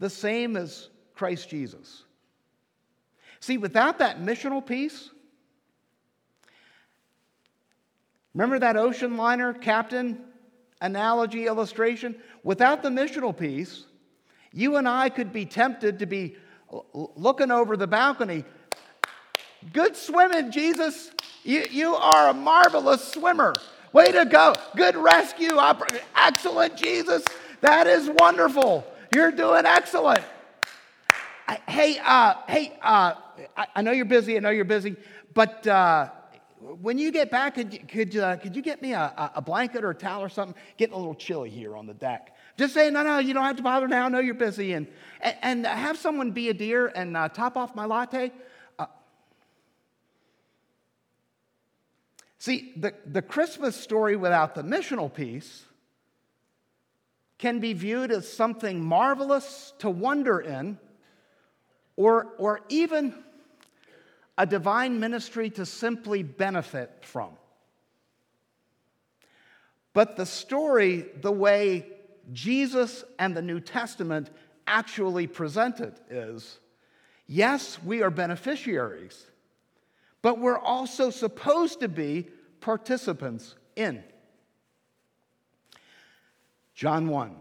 the 0.00 0.10
same 0.10 0.58
as 0.58 0.90
Christ 1.14 1.48
Jesus. 1.48 2.04
See, 3.40 3.56
without 3.56 4.00
that 4.00 4.20
missional 4.20 4.64
piece, 4.64 5.08
remember 8.34 8.58
that 8.58 8.76
ocean 8.76 9.16
liner 9.16 9.54
captain 9.54 10.26
analogy, 10.84 11.46
illustration, 11.46 12.14
without 12.42 12.82
the 12.82 12.90
missional 12.90 13.36
piece, 13.36 13.84
you 14.52 14.76
and 14.76 14.86
I 14.86 15.08
could 15.08 15.32
be 15.32 15.46
tempted 15.46 15.98
to 16.00 16.06
be 16.06 16.36
looking 16.92 17.50
over 17.50 17.76
the 17.76 17.86
balcony. 17.86 18.44
Good 19.72 19.96
swimming, 19.96 20.50
Jesus. 20.50 21.10
You, 21.42 21.64
you 21.70 21.94
are 21.94 22.28
a 22.28 22.34
marvelous 22.34 23.02
swimmer. 23.02 23.54
Way 23.94 24.12
to 24.12 24.26
go. 24.26 24.54
Good 24.76 24.94
rescue. 24.96 25.58
Excellent, 26.16 26.76
Jesus. 26.76 27.24
That 27.62 27.86
is 27.86 28.10
wonderful. 28.18 28.86
You're 29.14 29.32
doing 29.32 29.64
excellent. 29.64 30.20
I, 31.48 31.60
hey, 31.66 31.98
uh, 32.04 32.34
hey, 32.46 32.78
uh, 32.82 33.14
I, 33.56 33.66
I, 33.76 33.82
know 33.82 33.92
you're 33.92 34.04
busy. 34.04 34.36
I 34.36 34.40
know 34.40 34.50
you're 34.50 34.64
busy. 34.64 34.96
But 35.32 35.66
uh, 35.66 36.10
when 36.80 36.98
you 36.98 37.12
get 37.12 37.30
back, 37.30 37.56
could, 37.56 37.88
could, 37.88 38.16
uh, 38.16 38.36
could 38.36 38.56
you 38.56 38.62
get 38.62 38.80
me 38.80 38.94
a, 38.94 39.30
a 39.34 39.42
blanket 39.42 39.84
or 39.84 39.90
a 39.90 39.94
towel 39.94 40.22
or 40.22 40.30
something? 40.30 40.56
Getting 40.78 40.94
a 40.94 40.98
little 40.98 41.14
chilly 41.14 41.50
here 41.50 41.76
on 41.76 41.86
the 41.86 41.92
deck. 41.92 42.34
Just 42.56 42.72
say, 42.72 42.90
no, 42.90 43.02
no, 43.02 43.18
you 43.18 43.34
don't 43.34 43.44
have 43.44 43.56
to 43.56 43.62
bother 43.62 43.86
now. 43.86 44.06
I 44.06 44.08
know 44.08 44.20
you're 44.20 44.34
busy. 44.34 44.72
And, 44.72 44.86
and, 45.20 45.36
and 45.42 45.66
have 45.66 45.98
someone 45.98 46.30
be 46.30 46.48
a 46.48 46.54
dear 46.54 46.86
and 46.86 47.16
uh, 47.16 47.28
top 47.28 47.58
off 47.58 47.74
my 47.74 47.84
latte. 47.84 48.32
Uh, 48.78 48.86
see, 52.38 52.72
the, 52.76 52.94
the 53.04 53.20
Christmas 53.20 53.76
story 53.76 54.16
without 54.16 54.54
the 54.54 54.62
missional 54.62 55.12
piece 55.12 55.64
can 57.36 57.58
be 57.58 57.74
viewed 57.74 58.10
as 58.10 58.32
something 58.32 58.82
marvelous 58.82 59.74
to 59.80 59.90
wonder 59.90 60.40
in, 60.40 60.78
or, 61.96 62.28
or 62.38 62.60
even 62.70 63.14
a 64.36 64.46
divine 64.46 64.98
ministry 64.98 65.50
to 65.50 65.64
simply 65.64 66.22
benefit 66.22 66.90
from. 67.02 67.30
But 69.92 70.16
the 70.16 70.26
story, 70.26 71.06
the 71.20 71.32
way 71.32 71.86
Jesus 72.32 73.04
and 73.18 73.36
the 73.36 73.42
New 73.42 73.60
Testament 73.60 74.30
actually 74.66 75.26
present 75.26 75.80
it, 75.80 75.96
is 76.10 76.58
yes, 77.26 77.78
we 77.82 78.02
are 78.02 78.10
beneficiaries, 78.10 79.24
but 80.20 80.40
we're 80.40 80.58
also 80.58 81.10
supposed 81.10 81.80
to 81.80 81.88
be 81.88 82.28
participants 82.60 83.54
in. 83.76 84.02
John 86.74 87.06
1, 87.06 87.36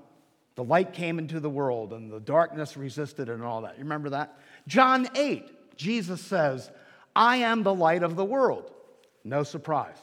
the 0.56 0.64
light 0.64 0.94
came 0.94 1.18
into 1.18 1.40
the 1.40 1.50
world 1.50 1.92
and 1.92 2.12
the 2.12 2.20
darkness 2.20 2.78
resisted 2.78 3.30
and 3.30 3.42
all 3.42 3.62
that. 3.62 3.78
You 3.78 3.84
remember 3.84 4.12
that? 4.12 4.38
John 4.68 5.08
8, 5.16 5.76
Jesus 5.76 6.22
says, 6.22 6.70
I 7.16 7.38
am 7.38 7.64
the 7.64 7.74
light 7.74 8.04
of 8.04 8.16
the 8.16 8.26
world. 8.26 8.72
No 9.24 9.44
surprise. 9.44 9.98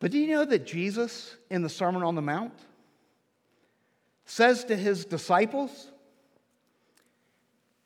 But 0.00 0.12
do 0.12 0.18
you 0.18 0.28
know 0.28 0.44
that 0.44 0.66
Jesus, 0.66 1.36
in 1.50 1.62
the 1.62 1.68
Sermon 1.68 2.02
on 2.02 2.14
the 2.14 2.22
Mount, 2.22 2.54
says 4.26 4.64
to 4.64 4.76
his 4.76 5.04
disciples, 5.04 5.90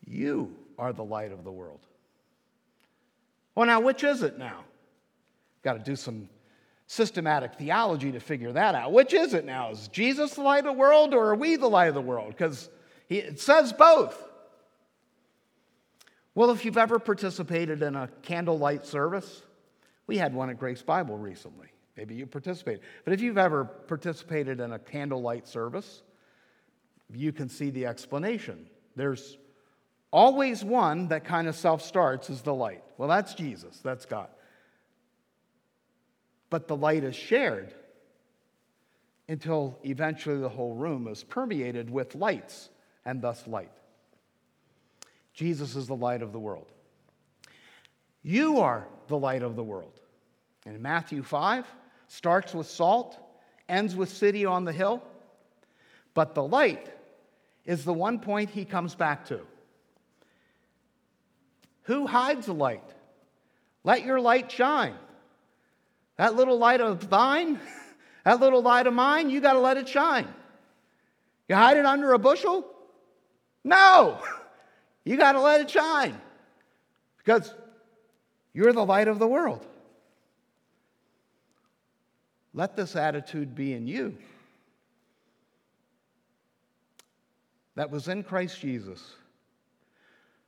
You 0.07 0.55
are 0.79 0.93
the 0.93 1.05
light 1.05 1.33
of 1.33 1.45
the 1.45 1.53
world. 1.53 1.81
Well, 3.55 3.67
now, 3.67 3.81
which 3.81 4.05
is 4.05 4.23
it 4.23 4.39
now? 4.39 4.65
Got 5.63 5.75
to 5.75 5.79
do 5.79 5.97
some 5.97 6.29
systematic 6.87 7.55
theology 7.55 8.13
to 8.13 8.21
figure 8.21 8.53
that 8.53 8.75
out. 8.75 8.93
Which 8.93 9.15
is 9.15 9.33
it 9.33 9.45
now? 9.45 9.71
Is 9.71 9.89
Jesus 9.89 10.35
the 10.35 10.43
light 10.43 10.61
of 10.61 10.65
the 10.65 10.73
world 10.73 11.15
or 11.15 11.31
are 11.31 11.35
we 11.35 11.57
the 11.57 11.69
light 11.69 11.89
of 11.89 11.95
the 11.95 12.03
world? 12.03 12.29
Because 12.29 12.69
it 13.09 13.41
says 13.41 13.73
both. 13.73 14.32
Well, 16.35 16.51
if 16.51 16.65
you've 16.65 16.79
ever 16.79 16.99
participated 16.99 17.83
in 17.83 17.95
a 17.95 18.09
candlelight 18.23 18.87
service, 18.87 19.43
we 20.07 20.17
had 20.17 20.35
one 20.35 20.51
at 20.51 20.59
Grace 20.59 20.83
Bible 20.83 21.19
recently. 21.19 21.69
Maybe 21.97 22.15
you 22.15 22.27
participated. 22.27 22.81
But 23.05 23.13
if 23.13 23.21
you've 23.21 23.39
ever 23.39 23.65
participated 23.65 24.61
in 24.61 24.73
a 24.73 24.79
candlelight 24.79 25.47
service, 25.47 26.03
you 27.13 27.33
can 27.33 27.49
see 27.49 27.71
the 27.71 27.87
explanation. 27.87 28.67
There's 28.97 29.37
always 30.11 30.65
one 30.65 31.09
that 31.09 31.25
kind 31.25 31.49
of 31.49 31.55
self 31.55 31.83
starts 31.83 32.31
as 32.31 32.41
the 32.43 32.55
light. 32.55 32.83
Well, 32.97 33.09
that's 33.09 33.35
Jesus, 33.35 33.79
that's 33.81 34.07
God. 34.07 34.29
But 36.49 36.67
the 36.67 36.77
light 36.77 37.05
is 37.05 37.17
shared 37.17 37.75
until 39.29 39.79
eventually 39.85 40.39
the 40.39 40.49
whole 40.49 40.75
room 40.75 41.09
is 41.09 41.25
permeated 41.25 41.91
with 41.91 42.15
lights 42.15 42.71
and 43.05 43.21
thus 43.21 43.47
light. 43.47 43.71
Jesus 45.33 45.77
is 45.77 45.87
the 45.87 45.97
light 45.97 46.23
of 46.23 46.33
the 46.33 46.39
world. 46.39 46.71
You 48.23 48.61
are 48.61 48.87
the 49.09 49.19
light 49.19 49.43
of 49.43 49.57
the 49.57 49.65
world. 49.65 50.01
And 50.65 50.81
Matthew 50.81 51.23
5 51.23 51.67
starts 52.09 52.55
with 52.55 52.67
salt, 52.67 53.19
ends 53.69 53.97
with 53.97 54.11
city 54.11 54.45
on 54.45 54.65
the 54.65 54.73
hill, 54.73 55.03
but 56.15 56.35
the 56.35 56.43
light 56.43 56.89
is 57.65 57.85
the 57.85 57.93
one 57.93 58.19
point 58.19 58.51
he 58.51 58.65
comes 58.65 58.95
back 58.95 59.27
to. 59.27 59.41
Who 61.85 62.07
hides 62.07 62.47
the 62.47 62.55
light? 62.55 62.85
Let 63.83 64.05
your 64.05 64.21
light 64.21 64.51
shine. 64.53 64.95
That 66.17 66.37
little 66.37 66.59
light 66.59 66.81
of 66.81 67.11
thine, 67.11 67.59
that 68.25 68.41
little 68.41 68.63
light 68.63 68.87
of 68.87 68.95
mine, 68.95 69.31
you 69.31 69.41
got 69.41 69.55
to 69.55 69.59
let 69.59 69.77
it 69.77 69.89
shine. 69.89 70.29
You 71.49 71.57
hide 71.57 71.77
it 71.77 71.87
under 71.87 72.13
a 72.13 72.19
bushel? 72.19 72.65
No. 73.65 74.23
You 75.05 75.17
got 75.17 75.33
to 75.33 75.41
let 75.41 75.61
it 75.61 75.71
shine 75.71 76.21
because 77.19 77.55
you're 78.53 78.73
the 78.73 78.85
light 78.85 79.09
of 79.09 79.19
the 79.19 79.27
world. 79.27 79.67
Let 82.55 82.77
this 82.77 82.97
attitude 82.97 83.55
be 83.55 83.73
in 83.73 83.87
you 83.87 84.17
that 87.75 87.91
was 87.91 88.09
in 88.09 88.23
Christ 88.23 88.61
Jesus, 88.61 89.15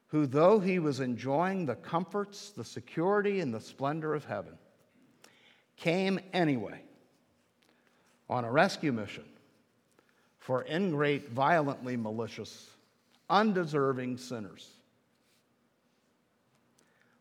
who, 0.09 0.27
though 0.27 0.61
he 0.61 0.79
was 0.79 1.01
enjoying 1.01 1.65
the 1.65 1.77
comforts, 1.77 2.51
the 2.51 2.65
security, 2.65 3.41
and 3.41 3.53
the 3.53 3.61
splendor 3.61 4.15
of 4.15 4.25
heaven, 4.27 4.59
came 5.77 6.21
anyway 6.33 6.83
on 8.29 8.45
a 8.45 8.53
rescue 8.53 8.93
mission 8.93 9.25
for 10.39 10.65
ingrate, 10.71 11.31
violently 11.31 11.97
malicious 11.97 12.69
undeserving 13.29 14.19
sinners 14.19 14.69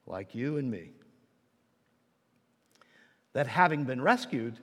like 0.05 0.35
you 0.35 0.57
and 0.57 0.69
me. 0.69 0.91
That 3.33 3.47
having 3.47 3.83
been 3.83 4.01
rescued, 4.01 4.59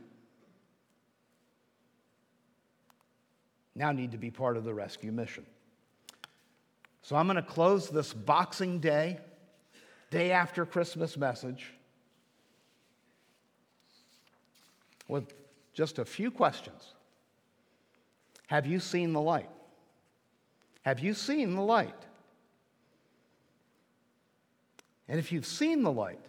now 3.74 3.90
need 3.92 4.12
to 4.12 4.18
be 4.18 4.30
part 4.30 4.56
of 4.56 4.64
the 4.64 4.72
rescue 4.72 5.10
mission. 5.10 5.44
So 7.02 7.16
I'm 7.16 7.26
going 7.26 7.36
to 7.36 7.42
close 7.42 7.88
this 7.88 8.12
Boxing 8.12 8.78
Day, 8.78 9.18
day 10.10 10.30
after 10.30 10.64
Christmas 10.64 11.16
message 11.16 11.72
with 15.08 15.34
just 15.72 15.98
a 15.98 16.04
few 16.04 16.30
questions. 16.30 16.94
Have 18.46 18.66
you 18.66 18.78
seen 18.78 19.12
the 19.12 19.20
light? 19.20 19.48
Have 20.82 21.00
you 21.00 21.14
seen 21.14 21.54
the 21.54 21.62
light? 21.62 21.94
And 25.08 25.18
if 25.18 25.32
you've 25.32 25.46
seen 25.46 25.82
the 25.82 25.92
light, 25.92 26.24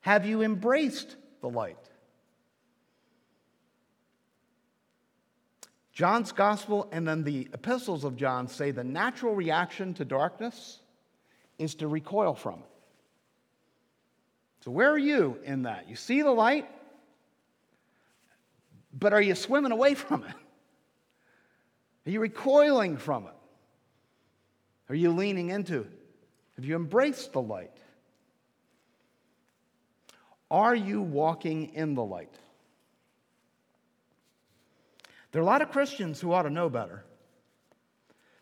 have 0.00 0.24
you 0.24 0.42
embraced 0.42 1.16
the 1.40 1.48
light? 1.48 1.76
John's 5.92 6.32
gospel 6.32 6.88
and 6.90 7.06
then 7.06 7.22
the 7.22 7.48
epistles 7.52 8.04
of 8.04 8.16
John 8.16 8.48
say 8.48 8.70
the 8.70 8.84
natural 8.84 9.34
reaction 9.34 9.92
to 9.94 10.04
darkness 10.04 10.80
is 11.58 11.74
to 11.76 11.88
recoil 11.88 12.34
from 12.34 12.60
it. 12.60 12.70
So, 14.64 14.70
where 14.70 14.90
are 14.90 14.98
you 14.98 15.38
in 15.44 15.62
that? 15.62 15.88
You 15.88 15.96
see 15.96 16.22
the 16.22 16.30
light, 16.30 16.68
but 18.92 19.12
are 19.12 19.20
you 19.20 19.34
swimming 19.34 19.72
away 19.72 19.94
from 19.94 20.24
it? 20.24 20.34
Are 22.06 22.10
you 22.10 22.20
recoiling 22.20 22.96
from 22.96 23.26
it? 23.26 23.34
Are 24.88 24.94
you 24.94 25.10
leaning 25.12 25.50
into 25.50 25.80
it? 25.80 25.90
Have 26.56 26.64
you 26.64 26.76
embraced 26.76 27.32
the 27.32 27.42
light? 27.42 27.76
Are 30.50 30.74
you 30.74 31.00
walking 31.00 31.74
in 31.74 31.94
the 31.94 32.04
light? 32.04 32.34
There 35.30 35.40
are 35.40 35.42
a 35.42 35.46
lot 35.46 35.62
of 35.62 35.70
Christians 35.70 36.20
who 36.20 36.32
ought 36.32 36.42
to 36.42 36.50
know 36.50 36.68
better. 36.68 37.04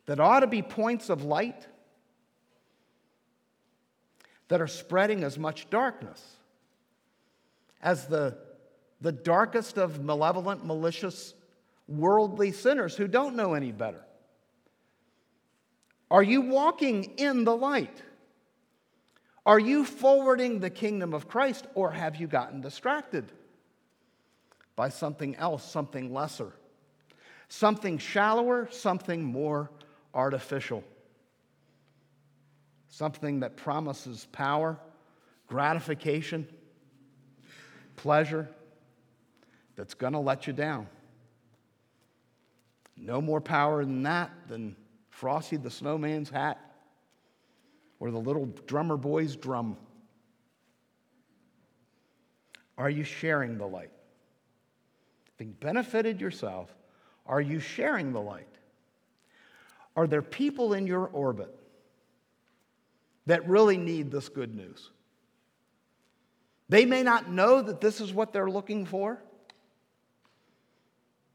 That 0.06 0.18
ought 0.18 0.40
to 0.40 0.48
be 0.48 0.60
points 0.60 1.08
of 1.08 1.22
light 1.22 1.68
that 4.48 4.60
are 4.60 4.66
spreading 4.66 5.22
as 5.22 5.38
much 5.38 5.70
darkness 5.70 6.20
as 7.80 8.06
the, 8.08 8.36
the 9.00 9.12
darkest 9.12 9.78
of 9.78 10.02
malevolent, 10.02 10.66
malicious 10.66 11.32
worldly 11.90 12.52
sinners 12.52 12.96
who 12.96 13.06
don't 13.06 13.36
know 13.36 13.54
any 13.54 13.72
better? 13.72 14.02
Are 16.10 16.22
you 16.22 16.40
walking 16.40 17.18
in 17.18 17.44
the 17.44 17.54
light? 17.54 18.02
Are 19.44 19.58
you 19.58 19.84
forwarding 19.84 20.60
the 20.60 20.70
kingdom 20.70 21.12
of 21.12 21.28
Christ 21.28 21.66
or 21.74 21.90
have 21.90 22.16
you 22.16 22.26
gotten 22.26 22.60
distracted? 22.60 23.30
by 24.80 24.88
something 24.88 25.36
else, 25.36 25.62
something 25.62 26.10
lesser, 26.10 26.54
something 27.48 27.98
shallower, 27.98 28.66
something 28.70 29.22
more 29.22 29.70
artificial, 30.14 30.82
something 32.88 33.40
that 33.40 33.58
promises 33.58 34.26
power, 34.32 34.78
gratification, 35.48 36.48
pleasure, 37.96 38.48
that's 39.76 39.92
going 39.92 40.14
to 40.14 40.18
let 40.18 40.46
you 40.46 40.54
down. 40.54 40.86
No 43.00 43.22
more 43.22 43.40
power 43.40 43.84
than 43.84 44.02
that 44.02 44.30
than 44.48 44.76
Frosty 45.08 45.56
the 45.56 45.70
Snowman's 45.70 46.28
hat 46.28 46.60
or 47.98 48.10
the 48.10 48.18
little 48.18 48.46
drummer 48.66 48.96
boy's 48.96 49.36
drum. 49.36 49.76
Are 52.76 52.90
you 52.90 53.04
sharing 53.04 53.58
the 53.58 53.66
light? 53.66 53.90
Having 55.38 55.52
benefited 55.60 56.20
yourself, 56.20 56.74
are 57.26 57.40
you 57.40 57.58
sharing 57.58 58.12
the 58.12 58.20
light? 58.20 58.46
Are 59.96 60.06
there 60.06 60.22
people 60.22 60.74
in 60.74 60.86
your 60.86 61.06
orbit 61.06 61.54
that 63.26 63.48
really 63.48 63.76
need 63.76 64.10
this 64.10 64.28
good 64.28 64.54
news? 64.54 64.90
They 66.68 66.84
may 66.84 67.02
not 67.02 67.30
know 67.30 67.60
that 67.62 67.80
this 67.80 68.00
is 68.00 68.12
what 68.12 68.32
they're 68.32 68.50
looking 68.50 68.86
for, 68.86 69.20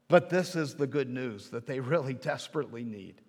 but 0.08 0.30
this 0.30 0.54
is 0.54 0.74
the 0.74 0.86
good 0.86 1.08
news 1.08 1.50
that 1.50 1.66
they 1.66 1.80
really 1.80 2.14
desperately 2.32 2.84
need. 2.84 3.20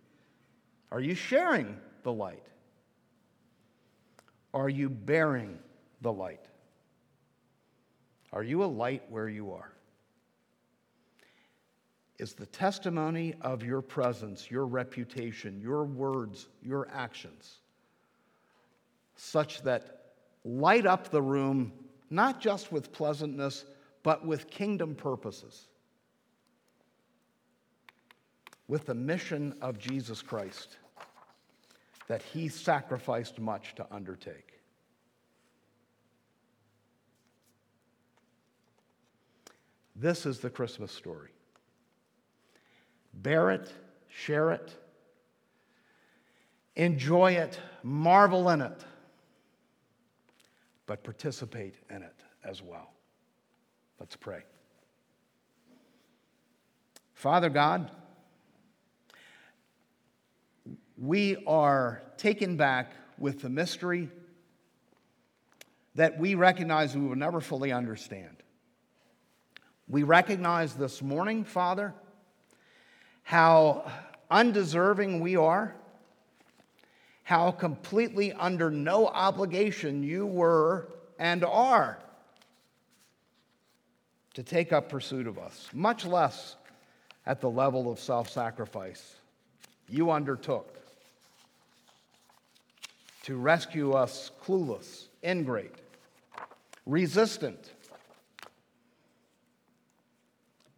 Are 0.91 1.01
you 1.01 1.15
sharing 1.15 1.77
the 2.03 2.13
light? 2.13 2.45
Are 4.53 4.69
you 4.69 4.89
bearing 4.89 5.59
the 6.01 6.13
light? 6.13 6.45
Are 8.31 8.43
you 8.43 8.63
a 8.63 8.65
light 8.65 9.03
where 9.09 9.27
you 9.27 9.51
are? 9.51 9.71
Is 12.19 12.33
the 12.33 12.45
testimony 12.47 13.35
of 13.41 13.63
your 13.63 13.81
presence, 13.81 14.49
your 14.49 14.65
reputation, 14.65 15.61
your 15.61 15.83
words, 15.83 16.47
your 16.63 16.87
actions 16.91 17.57
such 19.15 19.61
that 19.63 20.13
light 20.43 20.85
up 20.85 21.09
the 21.09 21.21
room 21.21 21.71
not 22.09 22.39
just 22.39 22.71
with 22.71 22.91
pleasantness, 22.91 23.65
but 24.01 24.25
with 24.25 24.49
kingdom 24.49 24.95
purposes? 24.95 25.67
With 28.67 28.85
the 28.85 28.95
mission 28.95 29.55
of 29.61 29.77
Jesus 29.77 30.21
Christ 30.21 30.77
that 32.07 32.21
he 32.21 32.47
sacrificed 32.47 33.39
much 33.39 33.75
to 33.75 33.85
undertake. 33.91 34.53
This 39.95 40.25
is 40.25 40.39
the 40.39 40.49
Christmas 40.49 40.91
story. 40.91 41.31
Bear 43.13 43.51
it, 43.51 43.71
share 44.09 44.51
it, 44.51 44.73
enjoy 46.75 47.33
it, 47.33 47.59
marvel 47.81 48.49
in 48.49 48.61
it, 48.61 48.85
but 50.85 51.03
participate 51.03 51.75
in 51.89 52.03
it 52.03 52.23
as 52.43 52.61
well. 52.61 52.91
Let's 53.99 54.15
pray. 54.15 54.43
Father 57.15 57.49
God, 57.49 57.89
we 60.97 61.43
are 61.45 62.01
taken 62.17 62.57
back 62.57 62.91
with 63.17 63.41
the 63.41 63.49
mystery 63.49 64.09
that 65.95 66.17
we 66.19 66.35
recognize 66.35 66.95
we 66.95 67.07
will 67.07 67.15
never 67.15 67.41
fully 67.41 67.71
understand. 67.71 68.37
We 69.87 70.03
recognize 70.03 70.73
this 70.73 71.01
morning, 71.01 71.43
Father, 71.43 71.93
how 73.23 73.89
undeserving 74.29 75.21
we 75.21 75.35
are, 75.35 75.75
how 77.23 77.51
completely 77.51 78.33
under 78.33 78.69
no 78.69 79.07
obligation 79.07 80.03
you 80.03 80.25
were 80.25 80.89
and 81.19 81.43
are 81.43 81.99
to 84.33 84.43
take 84.43 84.71
up 84.71 84.89
pursuit 84.89 85.25
of 85.25 85.39
us, 85.39 85.67
much 85.73 86.05
less 86.05 86.55
at 87.25 87.41
the 87.41 87.49
level 87.49 87.91
of 87.91 87.99
self 87.99 88.29
sacrifice 88.29 89.15
you 89.89 90.11
undertook 90.11 90.76
to 93.27 93.35
rescue 93.35 93.91
us 93.91 94.31
clueless, 94.45 95.09
ingrate, 95.21 95.75
resistant, 96.85 97.73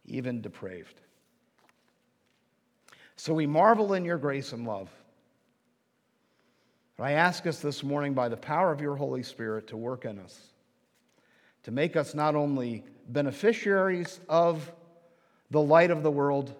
even 0.06 0.40
depraved. 0.40 1.00
So 3.14 3.34
we 3.34 3.46
marvel 3.46 3.94
in 3.94 4.04
your 4.04 4.18
grace 4.18 4.52
and 4.52 4.66
love. 4.66 4.90
I 6.98 7.12
ask 7.12 7.46
us 7.46 7.60
this 7.60 7.84
morning 7.84 8.14
by 8.14 8.28
the 8.28 8.36
power 8.36 8.72
of 8.72 8.80
your 8.80 8.96
Holy 8.96 9.22
Spirit 9.22 9.68
to 9.68 9.76
work 9.76 10.04
in 10.04 10.18
us, 10.18 10.36
to 11.62 11.70
make 11.70 11.94
us 11.94 12.16
not 12.16 12.34
only 12.34 12.82
beneficiaries 13.06 14.18
of 14.28 14.72
the 15.52 15.60
light 15.60 15.92
of 15.92 16.02
the 16.02 16.10
world, 16.10 16.52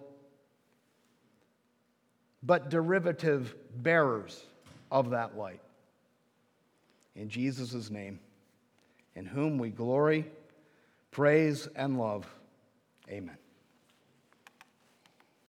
but 2.41 2.69
derivative 2.69 3.53
bearers 3.75 4.41
of 4.89 5.09
that 5.09 5.37
light. 5.37 5.59
In 7.15 7.29
Jesus' 7.29 7.89
name, 7.89 8.19
in 9.15 9.25
whom 9.25 9.57
we 9.57 9.69
glory, 9.69 10.25
praise, 11.11 11.67
and 11.75 11.99
love. 11.99 12.25
Amen. 13.09 13.37